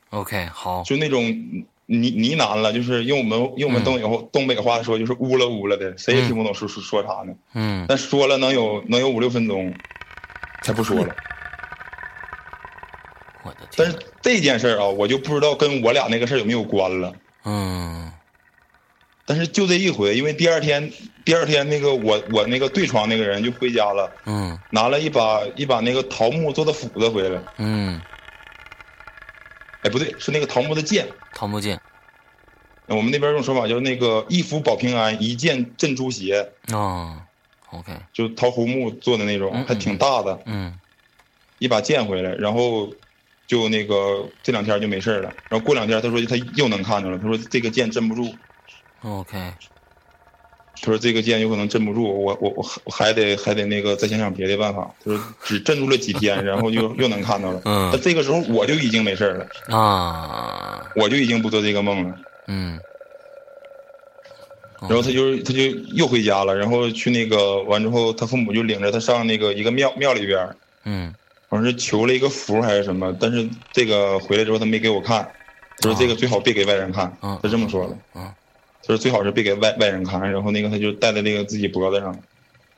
[0.10, 0.84] OK，好。
[0.84, 1.24] 就那种
[1.86, 7.34] 呢呢喃了，就是用我们用我们东北东北话说，就是呜了呜了的，谁也听不懂说说说啥呢。
[7.54, 7.86] 嗯。
[7.88, 9.74] 但说了能有能有五六分钟。
[10.64, 11.16] 才不说了，
[13.44, 13.76] 我的天！
[13.78, 17.14] 但是这件事儿啊，我就不知道跟我俩那个事儿有没有关了。
[17.44, 18.12] 嗯。
[19.26, 20.92] 但是就这一回，因为第二天，
[21.24, 24.12] 第二天那个我我那个对床那个人就回家了。
[24.26, 24.58] 嗯。
[24.70, 27.42] 拿了一把一把那个桃木做的斧子回来。
[27.58, 28.02] 嗯。
[29.82, 31.08] 哎，不对，是那个桃木的剑。
[31.34, 31.80] 桃木剑。
[32.88, 36.50] 我们那边用说法叫那个一斧保平安，一剑镇诸邪。
[36.74, 37.22] 啊。
[37.74, 40.40] OK，就桃胡木做的那种，还挺大的。
[40.46, 40.72] 嗯，
[41.58, 42.88] 一把剑回来，然后
[43.48, 45.34] 就那个这两天就没事了。
[45.50, 47.18] 然后过两天，他说他又能看着了。
[47.18, 48.32] 他说这个剑镇不住。
[49.02, 49.38] OK，
[50.76, 54.94] 他说这个剑有可能镇不住，我我我我还得还得那个再想想别的办法。
[55.04, 57.60] 他说只镇住了几天，然后就又能看到了。
[57.66, 62.16] 嗯，那这个时候我就已经没事了啊，我就已经不做这个梦了。
[62.48, 62.80] 嗯。
[64.90, 65.62] 然后他就他就
[65.96, 70.48] 又回家了，然后去那个完之后，他父母就领着他上那个一个庙庙里边
[70.86, 71.14] 嗯，
[71.50, 75.24] 好像是求了一个符还是什么，但是这个回来之后他没给我看，
[75.80, 77.98] 他说这个最好别给外人看，他这么说的。
[78.16, 78.32] 嗯，
[78.82, 82.14] 他说最好是别给外外人看，然后那个他就戴在那个自己脖子上，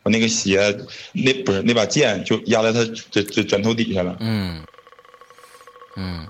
[0.03, 0.77] 把那个鞋
[1.13, 2.79] 那不是那把剑就压在他
[3.09, 4.15] 这这枕头底下了。
[4.19, 4.63] 嗯，
[5.95, 6.27] 嗯，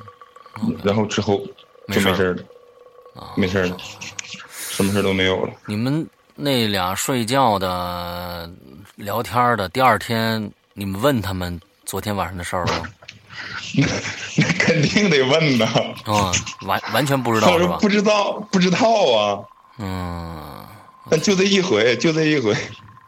[0.83, 1.45] 然后之后
[1.91, 3.77] 就没事了，没事了，
[4.75, 5.53] 什么事都没有了。
[5.65, 8.49] 你们那俩睡觉的。
[8.95, 12.83] 聊天的第二天，你们问他们昨天晚上的事儿吗？
[13.75, 13.85] 那
[14.37, 15.65] 那肯定得问呐。
[16.05, 16.31] 啊，
[16.65, 17.77] 完完全不知道是吧？
[17.81, 18.77] 不知道，不知道
[19.13, 19.43] 啊。
[19.79, 20.65] 嗯。
[21.09, 22.55] 但就这一回，就这一回。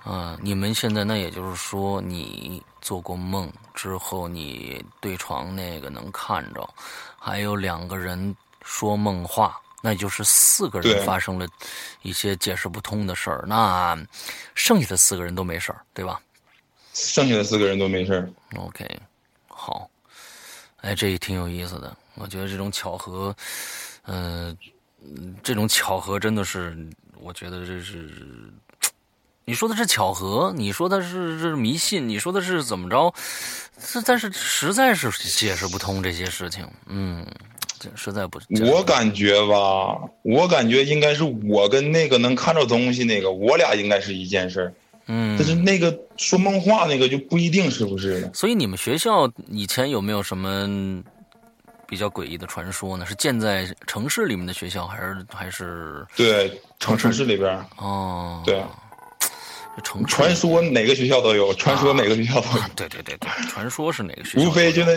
[0.03, 6.68] 啊，你们现在那也就是说，你做过梦之后，你对床那个能看着，
[7.18, 9.57] 还有两个人说梦话。
[9.82, 11.47] 那就是四个人发生了
[12.01, 13.97] 一些解释不通的事儿，那
[14.55, 16.19] 剩下的四个人都没事儿，对吧？
[16.93, 18.30] 剩下的四个人都没事儿。
[18.55, 18.99] OK，
[19.47, 19.88] 好，
[20.78, 21.95] 哎，这也挺有意思的。
[22.15, 23.36] 我觉得这种巧合，
[24.05, 24.57] 嗯，
[25.43, 26.75] 这种巧合真的是，
[27.19, 28.51] 我觉得这是，
[29.45, 33.13] 你说的是巧合，你说的是是迷信，你说的是怎么着？
[33.93, 37.23] 这但是实在是解释不通这些事情，嗯。
[37.95, 44.73] 实在不，我感觉吧，我感觉应该是我跟那个能看着东西那个，我俩应该是一件事儿。
[45.07, 48.30] 嗯，但是那个说梦话那个就不一定是不是了。
[48.34, 51.01] 所以你们学校以前有没有什么
[51.88, 53.05] 比较诡异的传说呢？
[53.05, 57.57] 是建在城市里面的学校，还是还是对城城市里边？
[57.78, 58.61] 哦，对。
[59.84, 62.63] 城传说哪个学校都有，传说哪个学校都有。
[62.75, 64.49] 对对对对，传说是哪个学校？
[64.49, 64.91] 无非就那，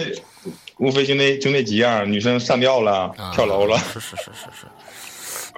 [0.81, 3.79] 无非就那就那几样，女生上吊了，跳楼了。
[3.79, 4.67] 是是是是是。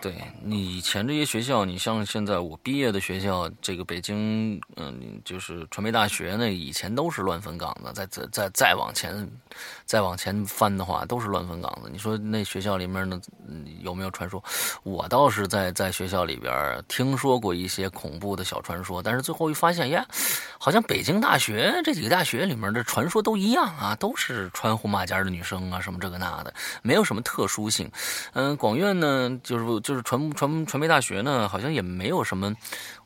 [0.03, 7.92] 对你以前这些学校，你像现在我毕业的学校，这个北京，嗯，就是传媒大学呢，以前都是乱坟岗子。
[7.94, 9.30] 再再再再往前，
[9.86, 11.88] 再往前翻的话，都是乱坟岗子。
[11.88, 13.20] 你说那学校里面呢，
[13.80, 14.42] 有没有传说？
[14.82, 20.05] 我倒是在在学校里边听说过一些恐怖的小传说，但是最后一发现，呀，
[20.59, 27.88] 好像北京大学这几个大学里面的传说都一样啊，都是穿红马甲的女生啊，什么这个那的，没有什么特殊性。
[28.32, 29.91] 嗯，广院呢，就是就。
[29.93, 32.51] 就是传传传媒大学呢，好像也没有什么，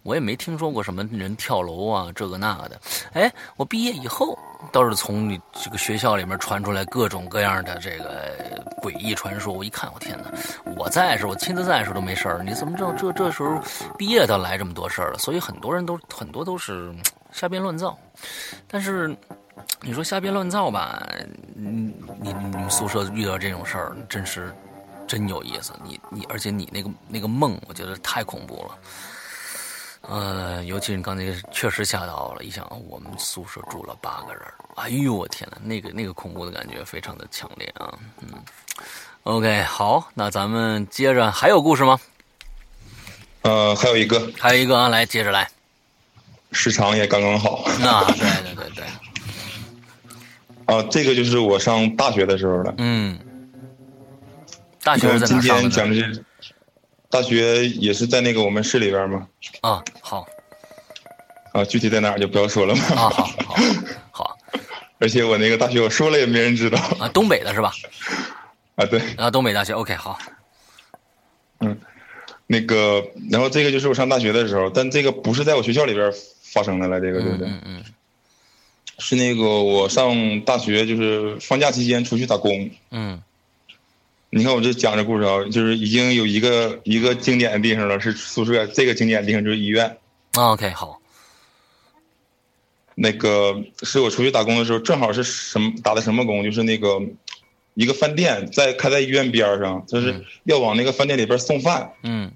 [0.05, 2.81] 我也没听说过什么人跳楼啊，这个那个的。
[3.13, 4.39] 哎，我毕业以后
[4.71, 9.53] 倒是从你这个学校里面传出来各种各样的这个诡异传说。
[9.53, 10.31] 我一看，我天哪！
[10.77, 13.61] 我在时候，我亲自在时候都没事儿，你怎么知道这这时候
[13.99, 15.19] 毕业倒来这么多事儿了？
[15.19, 16.95] 所以很多人都很多都是
[17.33, 17.99] 瞎编乱造。
[18.69, 19.13] 但是
[19.81, 21.05] 你说瞎编乱造吧，
[21.57, 24.55] 你你你们宿舍遇到这种事儿，真是。
[25.07, 28.79] 真有意思，你你，而且你那个那个梦，我觉得太恐怖了。
[30.09, 32.45] 呃，尤其是刚才确实吓到了。
[32.45, 34.43] 一想，我们宿舍住了八个人，
[34.77, 37.93] 哎呦我天呐，那个那个恐怖的感觉非常的强烈啊。
[38.21, 38.29] 嗯
[39.25, 41.99] ，OK，好，那咱们接着还有故事吗？
[43.43, 45.49] 呃，还有一个，还有一个啊，来接着来，
[46.53, 47.65] 时长也刚刚好。
[47.81, 48.85] 那，对对对对。
[50.73, 52.75] 啊，这个就是我上大学的时候了。
[52.79, 53.19] 嗯。
[54.87, 55.43] 大学在哪上的？
[55.43, 56.25] 今天讲的是
[57.11, 59.27] 大学，也是在那个我们市里边吗？
[59.63, 60.25] 啊，好。
[61.53, 62.85] 啊，具体在哪儿就不要说了嘛。
[62.91, 63.57] 啊，好，好，
[64.13, 64.39] 好。
[65.01, 66.79] 而且我那个大学，我说了也没人知道。
[67.01, 67.73] 啊，东北的是吧？
[68.77, 69.01] 啊，对。
[69.17, 70.17] 啊，东北大学，OK，好。
[71.59, 71.77] 嗯，
[72.47, 76.13] 那个，然后这个就是我上大学的时候，但这个不是在我学校里边
[76.43, 77.49] 发生的了，这个对不对？
[77.49, 77.85] 嗯嗯。
[78.99, 82.71] 是那个我上大学，就是放假期间出去打工。
[82.93, 83.21] 嗯。
[84.37, 88.67] 你看我这讲这故事啊，就是已经有一个一个经典的地方了，是宿舍。
[88.67, 89.97] 这个经典的地方就是医院。
[90.37, 91.01] OK，好。
[92.95, 96.45] 那个是我出去打工的时候，正好是什么打的什么工？
[96.45, 97.01] 就是那个
[97.73, 101.93] 一个饭店在开在医院边上，就是要往那个饭店里边送饭。
[102.03, 102.31] 嗯。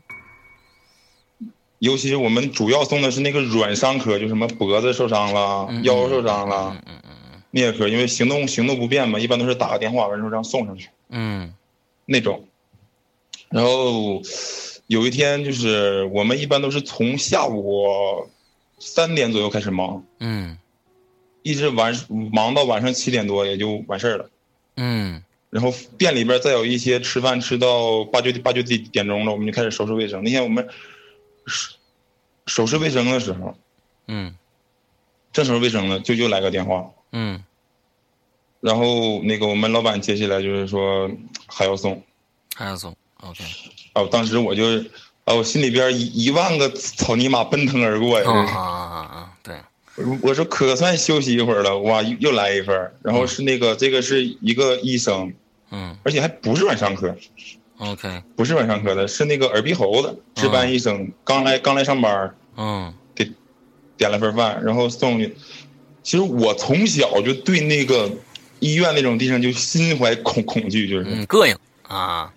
[1.80, 10.88] 尤其是我们主要送的是那个软伤科，就什么脖子受伤了、腰受伤了，嗯嗯嗯，那些科，因为行动行动不便嘛，一般都是打个电话，完之后让送上去。
[11.11, 11.53] 嗯。
[12.12, 12.48] 那种，
[13.50, 14.20] 然后
[14.88, 18.28] 有一天就是我们一般都是从下午
[18.80, 20.58] 三点左右开始忙，嗯，
[21.42, 21.94] 一直晚
[22.32, 24.30] 忙到晚上七点多也就完事儿了，
[24.74, 30.24] 嗯，然后店里边再有一些吃饭吃到八九八九点点钟了，我们就开始收拾卫生。
[30.24, 30.66] 那天我们
[31.46, 31.76] 收
[32.46, 33.56] 收拾卫生的时候，
[34.08, 34.34] 嗯，
[35.32, 37.44] 正收拾卫生呢，就又来个电话，嗯。
[38.61, 41.11] 然后那个我们老板接下来就是说
[41.46, 42.02] 还要送，
[42.54, 43.44] 还要送，OK。
[43.94, 44.64] 哦，当时我就，
[45.24, 48.30] 哦，我心里边一一万个草泥马奔腾而过呀！
[48.30, 49.32] 啊啊啊！
[49.42, 49.56] 对，
[50.22, 55.32] 我说可算休息一会儿了，哇，又来一份然后是那个这个是一个医生，
[55.70, 57.16] 嗯，而且还不是晚上科
[57.78, 63.30] ，OK，不是晚上科的，是那个耳鼻喉的值班医生，刚来刚来上班，嗯，给
[63.96, 65.34] 点了份饭，然后送去。
[66.02, 68.11] 其实我从小就对那个
[68.61, 71.04] 医院那种地方就心怀恐恐惧，就是。
[71.26, 71.56] 膈应
[71.88, 72.32] 啊，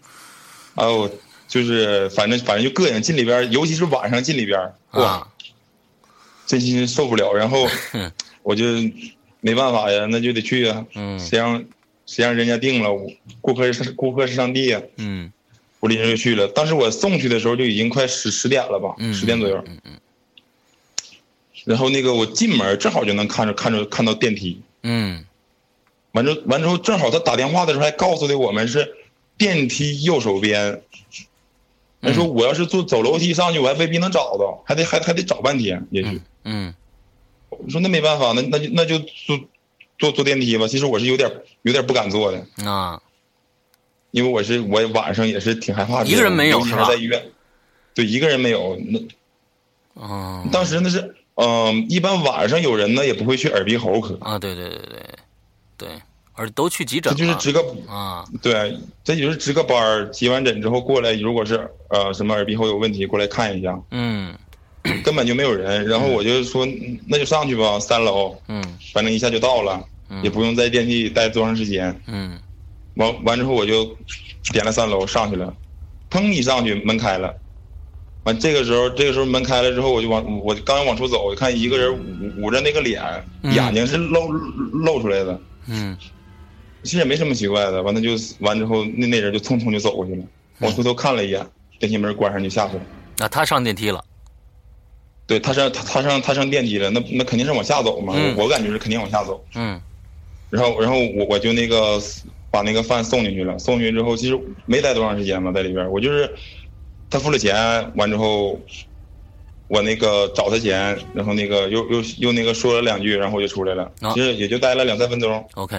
[0.76, 1.10] 哦，
[1.48, 4.60] 就是反正反正就膈应，进里边，尤其是晚上进里边，
[4.92, 5.28] 哇，
[6.48, 7.34] 真心受不了。
[7.34, 7.68] 然后
[8.42, 8.66] 我就
[9.42, 10.86] 没办法呀，那就得去啊，
[11.20, 11.64] 谁让
[12.06, 12.90] 谁让人家定了，
[13.42, 15.32] 顾客是顾客是上帝呀，嗯，
[15.80, 16.48] 我临时就去了。
[16.48, 19.92] 当时我送去的时候就已经快十十点了吧，十点左右，嗯嗯。
[21.66, 25.24] 然后那个我进门正好就能看着看着看到电梯，嗯，
[26.14, 28.96] 完之后完之后正好他打电话的时候还告诉的我们是
[29.38, 30.82] 电梯右手边，
[32.02, 36.74] 他说我要是坐走楼梯上去我还未必能找到，还得还还得找半天也许，嗯，
[37.50, 39.40] 我说那没办法，那那就那就坐
[40.00, 40.68] 坐坐电梯吧。
[40.68, 41.32] 其实我是有点
[41.64, 43.02] 有点不敢坐的啊，
[44.12, 46.88] 因为我是我晚上也是挺害怕的，一个人没有是吧？
[46.88, 47.24] 在医院，
[47.94, 49.00] 对，一个人没有那，
[49.96, 51.16] 哦，当时那是。
[51.36, 54.38] 嗯，一般晚上有人呢，也不会去耳鼻喉科啊。
[54.38, 55.04] 对对对对，
[55.78, 55.88] 对，
[56.34, 57.14] 而都去急诊。
[57.16, 63.80] 这就是值个啊，对，这就是值个班儿，急完诊之后过来，如果是呃什么耳鼻喉有问题，过来看一下。
[63.92, 64.34] 嗯，
[65.04, 66.68] 根本就没有人，然后我就说
[67.08, 68.36] 那就上去吧，三楼。
[68.48, 68.64] 嗯，
[68.94, 69.84] 反正一下就到了，
[70.24, 72.00] 也不用在电梯里待多长时间。
[72.08, 72.40] 嗯，
[72.96, 73.86] 完完之后我就
[74.52, 75.54] 点了三楼上去了，
[76.10, 77.34] 砰一上去门开了。
[78.26, 83.02] 完，这个时候，这个时候门开了之后，我就往我刚往出走，我看一个人捂捂着那个脸，
[83.44, 85.38] 眼睛是露露出来的。
[85.68, 85.98] 嗯，
[86.84, 87.82] 其实也没什么奇怪的。
[87.82, 90.24] 完了就完之后，那那人就匆匆就走过去了。
[90.60, 91.46] 我回头看了一眼，
[91.80, 92.82] 电梯门关上就下去了。
[93.18, 94.04] 那他上电梯了？
[95.28, 96.90] 对，他上他他上他上电梯了。
[96.90, 98.14] 那那肯定是往下走嘛。
[98.38, 99.44] 我感觉是肯定往下走。
[99.56, 99.80] 嗯。
[100.50, 102.02] 然后然后我我就那个
[102.52, 103.58] 把那个饭送进去了。
[103.60, 106.30] 送进去之后，其实没待多长时间嘛，在里边我就是。
[107.10, 108.60] 他付了钱，完之后，
[109.74, 113.92] 我那个找他钱，然后那个又又又那个说了两句，然后我就出来了。
[114.14, 115.44] 其实也就待了两三分钟。
[115.56, 115.76] OK，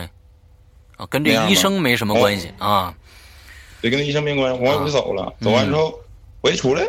[0.96, 2.92] 啊，跟这医生没什么关系啊。
[3.80, 4.60] 对，跟那医生没关系。
[4.60, 5.32] 我我就走了。
[5.40, 5.96] 走完之后，
[6.40, 6.82] 我一出来，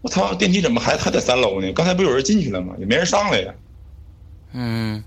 [0.00, 1.70] 我操，电梯怎么还还在三楼呢？
[1.72, 2.74] 刚才不有人进去了吗？
[2.78, 3.54] 也没人上来呀。
[4.52, 5.04] 嗯。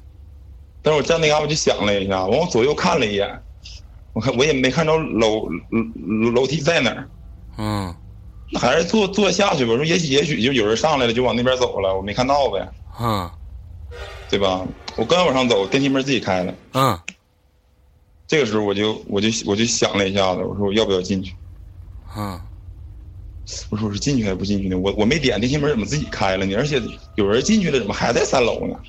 [0.83, 3.41] 但是我站那嘎达，我就想了一下，往我左右看了一眼，
[4.13, 7.09] 我看我也没看着楼楼楼梯在哪儿。
[7.57, 7.95] 嗯，
[8.51, 9.75] 那还是坐坐下去吧。
[9.75, 12.67] 说也许也许就有人上来了，就往那边走了，我没看到呗。
[12.99, 13.29] 嗯，
[14.29, 14.65] 对吧？
[14.95, 16.53] 我刚往上走，电梯门自己开了。
[16.73, 16.97] 嗯，
[18.27, 21.35] 这个时候我就我就我就想了一下子，我说我要不要进去？
[22.15, 22.39] 嗯，
[23.69, 24.77] 我说我是进去还是不进去呢？
[24.77, 26.55] 我我没点电梯门，怎么自己开了呢？
[26.55, 26.81] 而且
[27.15, 28.79] 有人进去了，怎么还在三楼呢？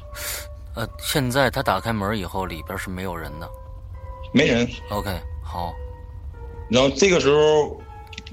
[0.74, 3.48] 呃，现在他打开门以后，里边是没有人的，
[4.32, 4.68] 没人。
[4.90, 5.10] OK，
[5.42, 5.72] 好。
[6.68, 7.80] 然后这个时候。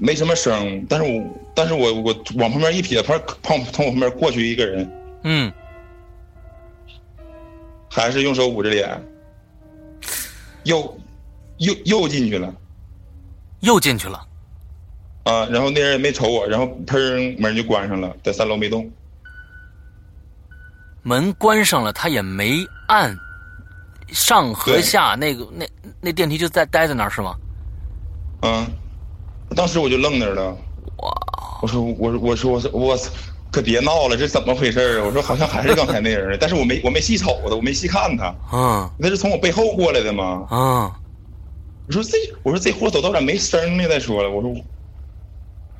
[0.00, 1.24] 没什么声，但是我
[1.54, 4.90] 但是我我往旁边一撇，旁旁从我旁边过去一个人，
[5.22, 5.52] 嗯，
[7.88, 9.00] 还是用手捂着脸，
[10.64, 10.98] 又
[11.58, 12.52] 又又进去了，
[13.60, 14.26] 又进去了，
[15.22, 18.90] 啊，然后那人也没瞅我，然后砰门就关上了，在三楼没动，
[21.02, 23.16] 门关上了，他也没按
[24.08, 25.64] 上和下，那个那
[26.00, 27.36] 那电梯就在待在那儿是吗？
[28.42, 28.66] 嗯。
[29.54, 30.56] 当时我就愣那儿了，
[31.62, 33.10] 我说我我说我说我操，
[33.52, 35.04] 可别闹了，这怎么回事啊？
[35.04, 40.46] 我说好像还是刚才那人，但是我没我没细瞅他，我没细看他，啊，那是从我背后过来的吗？
[40.50, 40.98] 啊，
[41.86, 43.86] 我说这我说这货走道咋没声呢？
[43.86, 44.50] 再说了，我说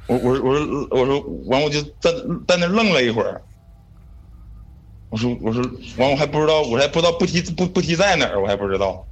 [0.07, 2.13] 我我我说我说完我就在
[2.47, 3.43] 在那愣了一会儿，
[5.11, 5.63] 我说我说
[5.97, 9.05] 完我还不知道我还不知道不提不不提在哪儿，我还不知道。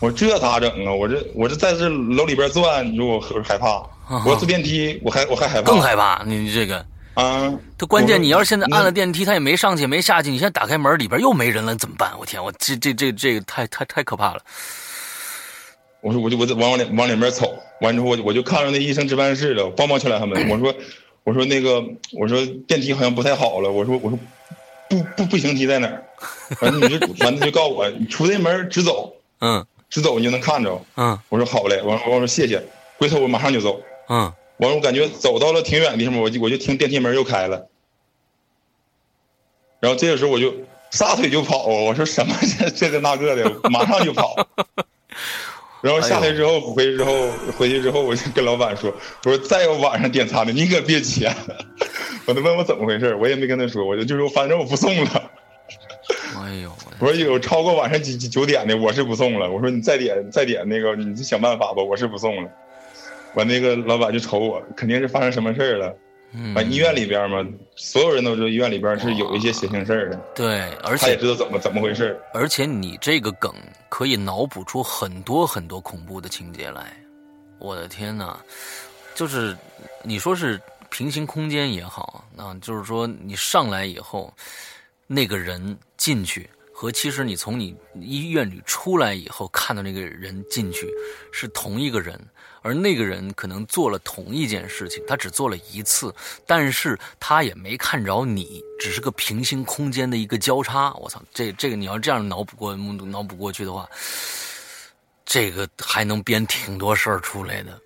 [0.00, 0.92] 我这咋整啊？
[0.92, 3.82] 我这我这在这楼里边转，你说我害怕。
[4.24, 5.70] 我坐电梯，我还我还害怕。
[5.70, 6.78] 更害怕，你这个
[7.12, 7.52] 啊！
[7.76, 12.10] 他关键，你要是现在按了电梯，他也没上去，没下去，你现在打开门，里边又没人了，怎么办？
[12.18, 14.40] 我天，我这这这这个太太太可怕了。
[16.00, 17.52] 我说，我就我往往里往里面瞅，
[17.82, 20.48] 完之后我我就看着那医生值班室了，帮忙去了他们。
[20.48, 20.74] 我说
[21.24, 23.70] 我说那个我说电梯好像不太好了。
[23.70, 24.18] 我说我说
[24.88, 26.02] 不不不行，梯在哪儿？
[26.62, 29.12] 完了你就完了就告诉我，你出这门直走。
[29.40, 29.66] 嗯。
[29.90, 32.62] 直走你就能看着，嗯，我说好嘞，完我说谢谢，
[32.98, 37.68] 回头我马上就走，嗯，完我感觉走到了挺远的地方，我就我就听电梯门又开了，
[39.80, 40.54] 然后这个时候我就
[40.90, 44.36] 撒腿就跑，我说什么这这个那个的，马上就跑，
[45.80, 48.92] 然后下来之后回去之后回去之后我就跟老板说，
[49.24, 51.34] 我说再有晚上点餐的你可别接，
[52.26, 55.30] 我都问我怎么回事，我也没跟他说，我就就说反正我不送了。
[56.62, 59.50] 呦，我说有超过晚上九九点的，我是不送了。
[59.50, 62.50] 我说你再点再点那个，你就想办法吧，我是不送了。
[63.34, 65.94] 完那个老板就瞅我，肯定是发生什么事儿了。
[66.54, 70.16] 完医院里边嘛，所有人都知道医院里边是有一些邪性事儿的。
[70.34, 73.50] 对，而且他也知道怎么怎么回事而且你这个梗
[73.88, 76.92] 可以脑补出很多很多恐怖的情节来。
[77.58, 78.38] 我的天哪，
[79.14, 79.56] 就是
[80.02, 80.60] 你说是
[80.90, 84.30] 平行空间也好啊，就是说你上来以后，
[85.06, 90.90] 那个人进去和其实你从你医院里出来以后看到那个人进去
[91.30, 92.18] 是同一个人，
[92.62, 96.14] 而那个人可能做了同一件事情，他只做了一次，
[96.46, 100.94] 但是他也没看着你，只是个平行空间的一个交叉。
[100.94, 103.88] 我操，这这个你要这样脑补过脑补过去的话。
[105.30, 107.78] 这个还能编挺多事儿出来的，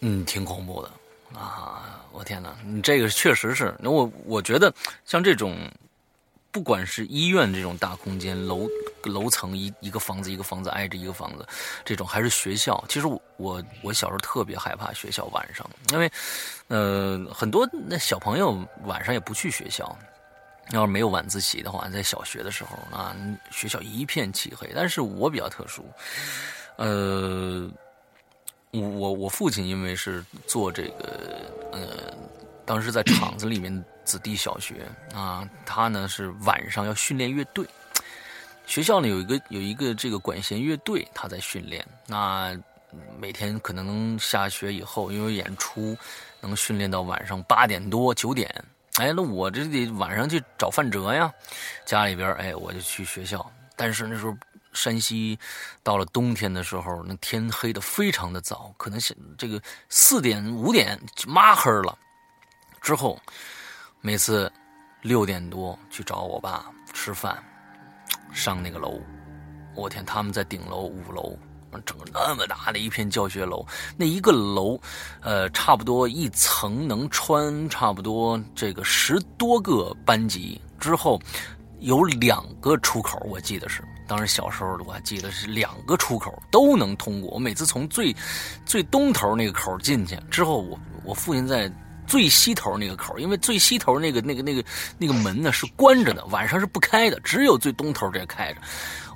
[0.00, 0.90] 嗯，挺恐怖的
[1.38, 2.04] 啊！
[2.12, 4.70] 我天哪，你这个确实是，那我我觉得
[5.06, 5.56] 像这种，
[6.54, 8.68] 不管是医院这种大空间楼
[9.02, 11.44] 楼层一一个房子一个房子挨着一个房子，
[11.84, 16.08] 这种还是学校，其实我我我小时候特别害怕学校晚上，因为
[16.68, 19.98] 呃很多那小朋友晚上也不去学校。
[20.70, 23.14] 要是没有晚自习的话，在小学的时候啊，
[23.50, 24.70] 学校一片漆黑。
[24.74, 25.84] 但是我比较特殊，
[26.76, 27.68] 呃，
[28.70, 32.03] 我我我父亲因为是做这个，呃，
[32.66, 37.66] 当时在厂子里面子弟小学啊，他呢是晚上要训练乐队，
[38.66, 41.86] 学校呢有一个有一个这个管弦乐队，他在训练。
[42.06, 42.58] 那
[43.18, 45.96] 每天可能下学以后，因为演出
[46.40, 48.48] 能训练到晚上八点多九点。
[48.94, 51.32] 哎，那我这得晚上去找范哲呀，
[51.84, 53.44] 家里边哎，我就去学校。
[53.76, 54.32] 但是那时候
[54.72, 55.36] 山西
[55.82, 61.98] 到了冬天的时候，那天黑的非常的早，可能是这个四点五点就麻黑了。
[62.84, 63.18] 之后
[64.02, 64.52] 每次
[65.00, 67.42] 六点多去找我爸吃饭，
[68.30, 69.00] 上那个楼，
[69.74, 71.34] 我天，他们在顶楼五楼。
[71.84, 73.66] 整个那么大的一片教学楼，
[73.96, 74.78] 那一个楼，
[75.22, 80.60] 呃，差不多一层能穿差不多这个十多个班级。
[80.78, 81.20] 之后
[81.80, 87.30] 有两个出口，我记得是，当时小时候我还记得是两个出口都能通过。
[87.30, 88.14] 我每次从最
[88.64, 91.68] 最东头那个口进去，之后我我父亲在
[92.06, 94.64] 最西头那个口，因为最西头那个那个那个
[94.98, 98.60] 那个门呢是关着的，晚上是不开的，只有最东头这开着。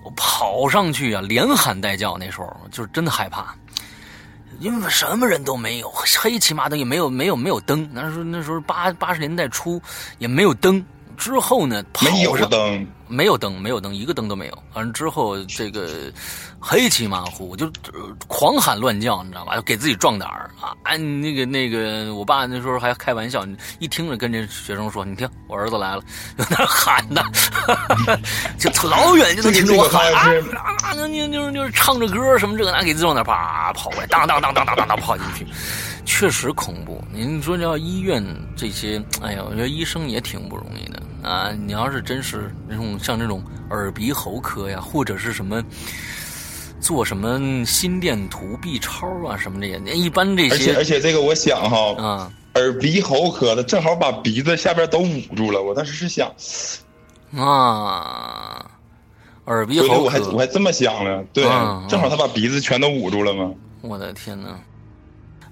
[0.04, 2.16] 我跑上去啊，连喊带叫。
[2.16, 3.54] 那时候就是真的害怕，
[4.60, 7.88] 因为什么人都没有，黑漆麻的，也没有没有没有灯。
[7.92, 9.80] 那时候那时候八八十年代初
[10.18, 10.84] 也没有灯。
[11.16, 12.86] 之后呢，没有灯。
[13.08, 14.62] 没有灯，没有灯，一个灯都没有。
[14.74, 16.12] 完了之后，这个
[16.60, 17.70] 黑漆麻糊，就
[18.26, 19.56] 狂喊乱叫，你知道吧？
[19.56, 20.74] 就给自己壮胆儿啊！
[20.84, 23.44] 哎，那个那个，我爸那时候还开玩笑，
[23.78, 26.02] 一听着跟这学生说：“你听，我儿子来了。”
[26.36, 27.22] 在那喊呢，
[28.58, 30.30] 就老远就能听着我喊啊！
[30.94, 35.46] 那就就就是唱着歌什么这个那，给自己壮胆，啪跑过来，当当当当当当当跑进去，
[36.04, 37.02] 确实恐怖。
[37.12, 38.22] 您说要医院
[38.56, 41.02] 这些，哎呀，我觉得医生也挺不容易的。
[41.22, 45.62] 啊，你要是真是那种像这种耳鼻喉科呀，或者是什么
[46.80, 56.32] 做什么心电图、B 超啊什么的，一般这些，而且而且这个我想哈，啊，耳鼻喉科的正好把鼻子下边都捂住了，我当时是想，
[57.36, 58.64] 啊，
[59.46, 61.44] 耳鼻喉科，我还我还这么想了，对，
[61.88, 63.52] 正好他把鼻子全都捂住了嘛？
[63.80, 64.48] 我的天哪！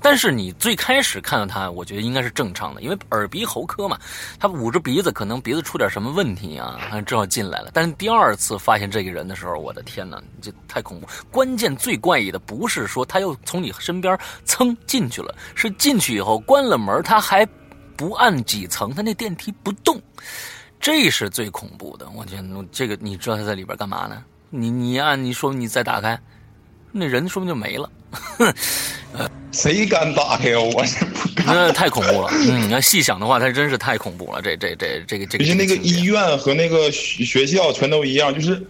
[0.08, 3.98] 但是你最开始看到他，我觉得应该是正常的，因为耳鼻喉科嘛，
[4.38, 7.70] 他捂着鼻子，可能鼻子出点什么问题啊，他 正好进来了。
[7.74, 11.08] 但是第二次发现这个人的时候，我的天哪，这太恐怖！
[11.28, 17.44] 关键最怪异的不是说他又从你身边蹭进去了，是进去以后关了门，他还
[17.96, 20.00] 不按几层，他那电梯不动，
[20.78, 22.08] 这是最恐怖的。
[22.10, 24.22] 我觉得这个你知道他在里边干嘛呢？
[24.50, 26.16] 你你按你说你再打开，
[26.92, 27.90] 那人说不定就没了。
[29.52, 30.56] 谁敢打开？
[30.56, 30.84] 我。
[31.46, 32.28] 那太恐怖了。
[32.32, 34.42] 嗯，你要细想的话，它真是太恐怖了。
[34.42, 35.44] 这、这、这、这个、这个。
[35.44, 38.62] 其实那个医院和那个学校全都一样，就是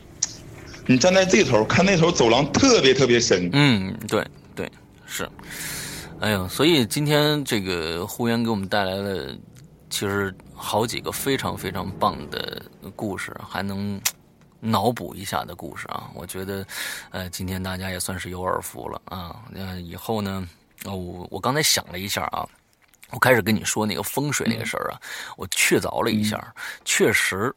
[0.86, 3.48] 你站在这头看那头走廊特别特别深。
[3.52, 4.24] 嗯，对
[4.54, 4.70] 对
[5.06, 5.28] 是。
[6.20, 9.34] 哎呦，所以今天这个呼延给我们带来了，
[9.90, 12.62] 其实好几个非常非常棒的
[12.94, 14.00] 故事，还能。
[14.60, 16.66] 脑补一下的故事啊，我觉得，
[17.10, 19.44] 呃，今天大家也算是有耳福了啊。
[19.50, 20.48] 那以后呢，
[20.84, 22.48] 我我刚才想了一下啊，
[23.10, 25.00] 我开始跟你说那个风水那个事儿啊，
[25.36, 26.54] 我确凿了一下，
[26.84, 27.54] 确实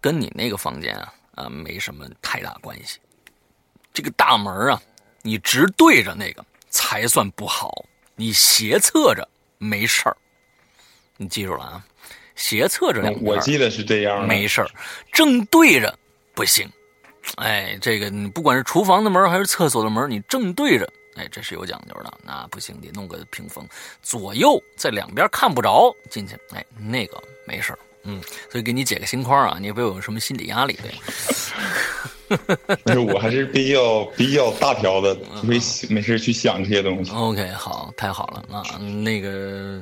[0.00, 2.98] 跟你那个房间啊啊没什么太大关系。
[3.92, 4.82] 这个大门啊，
[5.22, 7.84] 你直对着那个才算不好，
[8.16, 10.16] 你斜侧着没事儿，
[11.16, 11.86] 你记住了啊，
[12.34, 14.68] 斜侧着两我记得是这样，没事儿，
[15.12, 15.96] 正对着。
[16.34, 16.70] 不行。
[17.36, 20.86] 哎，这个你不管是厨房的门还是厕所的门，你正对着，
[21.16, 22.12] 哎，这是有讲究的。
[22.22, 23.66] 那不行，得弄个屏风，
[24.02, 26.36] 左右在两边看不着进去。
[26.54, 28.20] 哎，那个没事嗯，
[28.50, 30.78] 所以给你解个心宽啊，你也不要有什么心理压力。
[30.82, 30.90] 对。
[32.84, 35.58] 不是，我还是比较比较大条的，没
[35.90, 37.12] 没事去想这些东西。
[37.12, 38.78] OK，好，太好了啊！
[38.78, 39.80] 那个，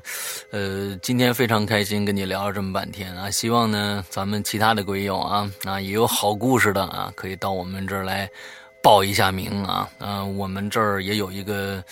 [0.50, 8.28] 呃，今天非常开心跟你聊了这么半天啊，希望呢，咱们其他的鬼友啊啊，也有好故事的啊，可以到我们这儿来。
[8.82, 11.82] 报一下名啊，嗯，我们这儿也有一个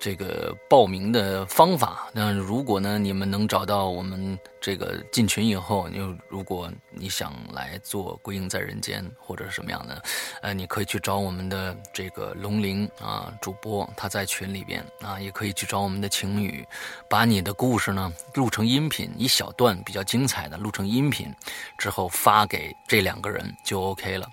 [0.00, 2.08] 这个报名的方法。
[2.12, 5.98] 那如果呢，你们能找到我们这个进群以后，你
[6.28, 10.02] 如果你想来做《归隐在人间》或者什么样的，
[10.42, 16.66] 呃，你可以去找我们的这个龙鳞啊主播，他在群里边啊，也可以去找我们的晴雨，
[17.08, 21.32] 把你的故事呢录成音频，一小段比较精彩的录成音频
[21.78, 24.28] 之后发给这两个人就 OK 了。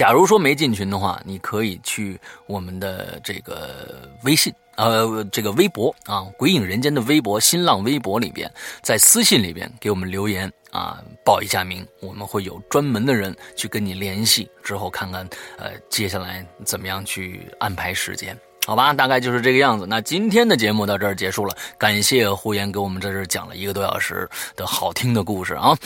[0.00, 8.50] 假如说没进群的话，你可以去我们的这个微信，呃，这个微博啊，鬼影人间的微博、新浪微博里边，
[8.80, 15.28] 在私信里边给我们留言啊，报一下名，我们会有专门的人去跟你联系，之后看看
[15.58, 18.34] 呃，接下来怎么样去安排时间。
[18.66, 19.86] 好吧，大概就是这个样子。
[19.88, 25.76] 那今天的节目到这儿结束了，感谢胡言给我们在这讲了一个多小时的好听的故事啊。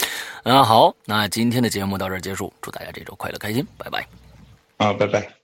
[0.42, 4.06] 嗯， 好，那今天的节目到这儿结束，祝大家这周快乐开心，拜拜。
[4.76, 5.43] 啊，拜拜。